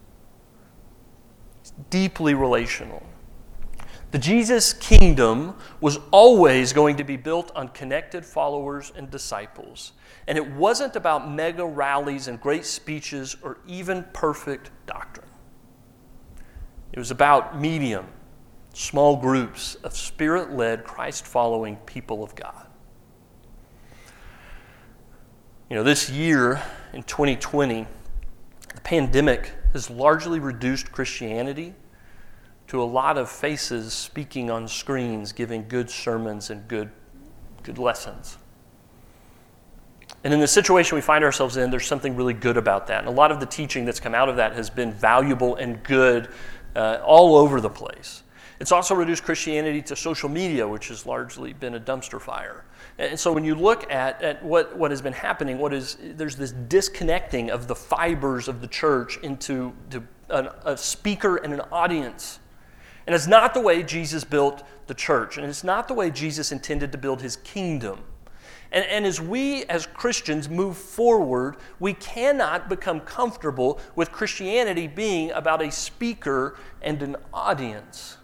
It's 1.61 1.73
deeply 1.91 2.35
relational. 2.35 3.03
The 4.11 4.19
Jesus 4.19 4.73
kingdom 4.73 5.55
was 5.81 5.99
always 6.11 6.73
going 6.73 6.97
to 6.97 7.05
be 7.05 7.17
built 7.17 7.53
on 7.55 7.69
connected 7.69 8.25
followers 8.25 8.91
and 8.97 9.11
disciples. 9.11 9.93
And 10.27 10.39
it 10.39 10.51
wasn't 10.53 10.97
about 10.97 11.31
mega 11.31 11.65
rallies 11.65 12.27
and 12.27 12.41
great 12.41 12.65
speeches 12.65 13.37
or 13.43 13.59
even 13.67 14.07
perfect 14.15 14.71
doctrine. 14.87 15.29
It 16.93 16.99
was 16.99 17.11
about 17.11 17.61
medium, 17.61 18.07
small 18.73 19.17
groups 19.17 19.75
of 19.77 19.95
spirit 19.95 20.53
led, 20.53 20.85
Christ 20.85 21.27
following 21.27 21.77
people 21.77 22.23
of 22.25 22.35
God. 22.35 22.67
You 25.69 25.77
know, 25.77 25.83
this 25.83 26.09
year 26.09 26.63
in 26.95 27.03
2020, 27.03 27.87
the 28.75 28.81
pandemic 28.81 29.53
has 29.75 29.91
largely 29.91 30.41
reduced 30.41 30.91
Christianity 30.93 31.75
to 32.69 32.83
a 32.83 32.85
lot 32.85 33.19
of 33.19 33.31
faces 33.31 33.93
speaking 33.93 34.51
on 34.51 34.69
screens, 34.69 35.33
giving 35.33 35.67
good 35.69 35.91
sermons 35.91 36.51
and 36.51 36.67
good, 36.69 36.91
good 37.63 37.79
lessons. 37.79 38.39
And 40.25 40.35
in 40.35 40.41
the 40.41 40.49
situation 40.49 40.97
we 40.97 41.01
find 41.01 41.25
ourselves 41.25 41.57
in, 41.57 41.71
there's 41.71 41.87
something 41.87 42.17
really 42.17 42.35
good 42.35 42.57
about 42.57 42.87
that. 42.89 43.01
And 43.01 43.09
a 43.09 43.13
lot 43.13 43.31
of 43.31 43.41
the 43.41 43.47
teaching 43.47 43.85
that's 43.85 44.01
come 44.01 44.15
out 44.15 44.29
of 44.29 44.37
that 44.37 44.53
has 44.55 44.69
been 44.69 44.93
valuable 44.93 45.57
and 45.57 45.83
good 45.83 46.29
uh, 46.75 46.99
all 47.05 47.37
over 47.37 47.61
the 47.61 47.71
place. 47.71 48.23
It's 48.61 48.73
also 48.73 48.95
reduced 48.95 49.23
Christianity 49.23 49.81
to 49.83 49.95
social 49.95 50.29
media, 50.29 50.67
which 50.67 50.89
has 50.89 51.07
largely 51.07 51.53
been 51.53 51.77
a 51.77 51.81
dumpster 51.81 52.21
fire. 52.21 52.65
And 52.99 53.19
so 53.19 53.33
when 53.33 53.45
you 53.45 53.55
look 53.55 53.91
at, 53.91 54.21
at 54.21 54.45
what, 54.45 54.77
what 54.77 54.91
has 54.91 55.01
been 55.01 55.13
happening, 55.13 55.59
what 55.59 55.73
is, 55.73 55.97
there's 56.03 56.35
this 56.35 56.51
disconnecting 56.51 57.51
of 57.51 57.69
the 57.69 57.77
fibers 57.77 58.49
of 58.49 58.61
the 58.61 58.67
church 58.67 59.19
into 59.19 59.73
to 59.91 60.03
an, 60.31 60.49
a 60.65 60.77
speaker 60.77 61.37
and 61.37 61.55
an 61.55 61.61
audience. 61.71 62.41
And 63.09 63.15
it's 63.15 63.27
not 63.27 63.55
the 63.55 63.61
way 63.61 63.83
Jesus 63.83 64.23
built 64.23 64.65
the 64.87 64.93
church, 64.93 65.39
and 65.39 65.47
it's 65.47 65.65
not 65.65 65.89
the 65.89 65.95
way 65.95 66.11
Jesus 66.11 66.53
intended 66.53 66.93
to 66.93 66.99
build 66.99 67.23
his 67.23 67.37
kingdom. 67.37 68.01
And, 68.71 68.85
and, 68.85 69.07
as 69.07 69.19
we 69.19 69.65
as 69.65 69.87
Christians 69.87 70.51
move 70.51 70.77
forward, 70.77 71.57
we 71.81 71.95
cannot 71.95 72.69
become 72.69 73.01
comfortable 73.01 73.81
with 73.97 74.13
Christianity 74.13 74.87
being 74.87 75.31
about 75.31 75.63
a 75.63 75.71
speaker 75.73 76.59
and 76.83 77.03
an 77.03 77.17
audience. 77.33 78.19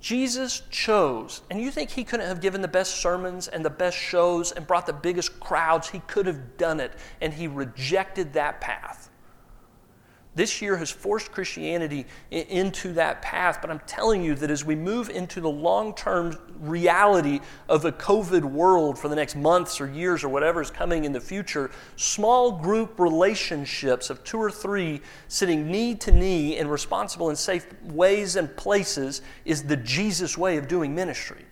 Jesus 0.00 0.60
chose, 0.68 1.40
and 1.50 1.62
you 1.62 1.70
think 1.70 1.88
he 1.88 2.04
couldn't 2.04 2.26
have 2.26 2.42
given 2.42 2.60
the 2.60 2.68
best 2.68 2.96
sermons 2.96 3.48
and 3.48 3.64
the 3.64 3.70
best 3.70 3.96
shows 3.96 4.52
and 4.52 4.66
brought 4.66 4.84
the 4.84 4.92
biggest 4.92 5.40
crowds? 5.40 5.88
He 5.88 6.00
could 6.00 6.26
have 6.26 6.58
done 6.58 6.78
it, 6.78 6.92
and 7.22 7.32
he 7.32 7.48
rejected 7.48 8.34
that 8.34 8.60
path. 8.60 9.08
This 10.38 10.62
year 10.62 10.76
has 10.76 10.88
forced 10.88 11.32
Christianity 11.32 12.06
into 12.30 12.92
that 12.92 13.22
path, 13.22 13.58
but 13.60 13.72
I'm 13.72 13.80
telling 13.88 14.22
you 14.22 14.36
that 14.36 14.52
as 14.52 14.64
we 14.64 14.76
move 14.76 15.10
into 15.10 15.40
the 15.40 15.50
long 15.50 15.96
term 15.96 16.38
reality 16.60 17.40
of 17.68 17.84
a 17.84 17.90
COVID 17.90 18.44
world 18.44 18.96
for 18.96 19.08
the 19.08 19.16
next 19.16 19.34
months 19.34 19.80
or 19.80 19.88
years 19.88 20.22
or 20.22 20.28
whatever 20.28 20.62
is 20.62 20.70
coming 20.70 21.02
in 21.02 21.10
the 21.10 21.20
future, 21.20 21.72
small 21.96 22.52
group 22.52 23.00
relationships 23.00 24.10
of 24.10 24.22
two 24.22 24.38
or 24.38 24.48
three 24.48 25.00
sitting 25.26 25.68
knee 25.68 25.96
to 25.96 26.12
knee 26.12 26.56
in 26.56 26.68
responsible 26.68 27.30
and 27.30 27.36
safe 27.36 27.66
ways 27.82 28.36
and 28.36 28.56
places 28.56 29.22
is 29.44 29.64
the 29.64 29.76
Jesus 29.78 30.38
way 30.38 30.56
of 30.56 30.68
doing 30.68 30.94
ministry. 30.94 31.44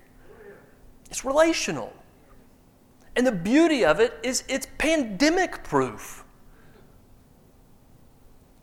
It's 1.11 1.25
relational. 1.25 1.92
And 3.16 3.27
the 3.27 3.33
beauty 3.33 3.85
of 3.85 3.99
it 3.99 4.16
is 4.22 4.44
it's 4.46 4.68
pandemic 4.79 5.64
proof. 5.64 6.22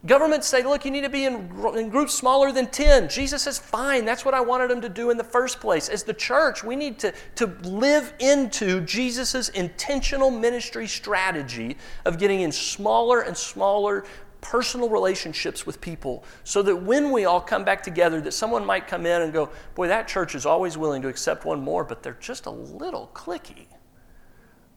Governments 0.06 0.48
say, 0.48 0.64
look, 0.64 0.84
you 0.84 0.92
need 0.92 1.06
to 1.06 1.10
be 1.10 1.24
in, 1.24 1.50
in, 1.78 1.88
groups 1.88 2.14
smaller 2.14 2.52
than 2.52 2.68
10. 2.68 3.08
Jesus 3.08 3.44
says, 3.44 3.58
fine, 3.58 4.04
that's 4.04 4.26
what 4.26 4.34
I 4.34 4.42
wanted 4.42 4.70
them 4.70 4.82
to 4.82 4.90
do 4.90 5.12
in 5.12 5.18
the 5.18 5.24
first 5.24 5.62
place. 5.62 5.88
As 5.88 6.04
the 6.04 6.14
church, 6.14 6.62
we 6.62 6.76
need 6.76 7.00
to, 7.00 7.14
to 7.36 7.46
live 7.64 8.14
into 8.20 8.82
Jesus' 8.82 9.48
intentional 9.50 10.30
ministry 10.30 10.88
strategy 10.88 11.78
of 12.04 12.20
getting 12.20 12.42
in 12.42 12.52
smaller 12.52 13.22
and 13.22 13.36
smaller 13.36 14.04
personal 14.42 14.90
relationships 14.90 15.66
with 15.66 15.80
people 15.80 16.26
so 16.44 16.62
that 16.62 16.76
when 16.76 17.12
we 17.12 17.24
all 17.24 17.40
come 17.40 17.64
back 17.64 17.82
together 17.82 18.20
that 18.20 18.34
someone 18.34 18.66
might 18.66 18.88
come 18.88 19.06
in 19.06 19.22
and 19.22 19.32
go 19.32 19.50
boy 19.74 19.88
that 19.88 20.06
church 20.06 20.36
is 20.36 20.46
always 20.46 20.78
willing 20.78 21.02
to 21.02 21.08
accept 21.08 21.46
one 21.46 21.62
more 21.62 21.86
but 21.86 22.04
they're 22.04 22.18
just 22.20 22.46
a 22.46 22.50
little 22.50 23.10
clicky 23.14 23.68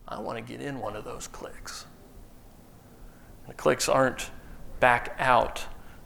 i 0.06 0.20
want 0.20 0.38
to 0.38 0.40
get 0.40 0.60
in 0.60 0.78
one 0.78 0.94
of 0.94 1.02
those 1.02 1.26
cliques 1.26 1.84
the 3.48 3.54
cliques 3.54 3.88
aren't 3.88 4.30
back 4.80 5.14
out. 5.18 5.64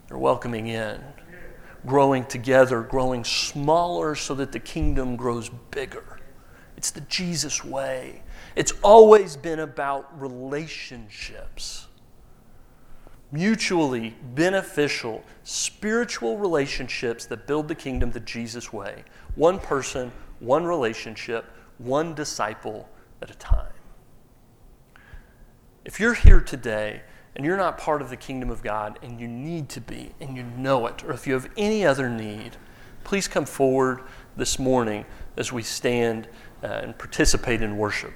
They're 0.09 0.19
welcoming 0.19 0.67
in. 0.67 1.01
Growing 1.87 2.27
together 2.27 2.83
growing 2.83 3.25
smaller 3.25 4.15
so 4.15 4.35
that 4.35 4.53
the 4.53 4.61
kingdom 4.61 5.17
grows 5.17 5.49
bigger. 5.71 6.21
It's 6.77 6.91
the 6.91 7.01
jesus 7.03 7.65
way. 7.65 8.23
It's 8.57 8.73
always 8.83 9.37
been 9.37 9.61
about 9.61 10.21
relationships. 10.21 11.87
Mutually 13.33 14.17
beneficial 14.35 15.23
spiritual 15.45 16.37
relationships 16.37 17.27
that 17.27 17.47
build 17.47 17.69
the 17.69 17.75
kingdom 17.75 18.11
the 18.11 18.21
Jesus 18.21 18.73
way. 18.73 19.05
One 19.37 19.59
person, 19.59 20.11
one 20.41 20.65
relationship, 20.65 21.47
one 21.79 22.15
disciple 22.15 22.89
at 23.23 23.31
a 23.31 23.35
time. 23.35 23.73
If 25.85 26.01
you're 26.01 26.15
here 26.15 26.41
today 26.41 27.03
and 27.37 27.45
you're 27.45 27.57
not 27.57 27.79
part 27.79 28.03
of 28.03 28.11
the 28.11 28.17
kingdom 28.17 28.51
of 28.51 28.63
God 28.63 28.99
and 29.03 29.21
you 29.21 29.29
need 29.29 29.69
to 29.71 29.81
be 29.81 30.13
and 30.21 30.37
you 30.37 30.43
know 30.43 30.87
it, 30.87 31.05
or 31.05 31.13
if 31.13 31.27
you 31.27 31.35
have 31.35 31.49
any 31.57 31.85
other 31.85 32.09
need, 32.09 32.57
please 33.05 33.29
come 33.29 33.45
forward 33.45 34.03
this 34.37 34.59
morning 34.59 35.05
as 35.37 35.53
we 35.53 35.63
stand 35.63 36.29
uh, 36.63 36.67
and 36.67 36.99
participate 36.99 37.63
in 37.63 37.77
worship. 37.77 38.13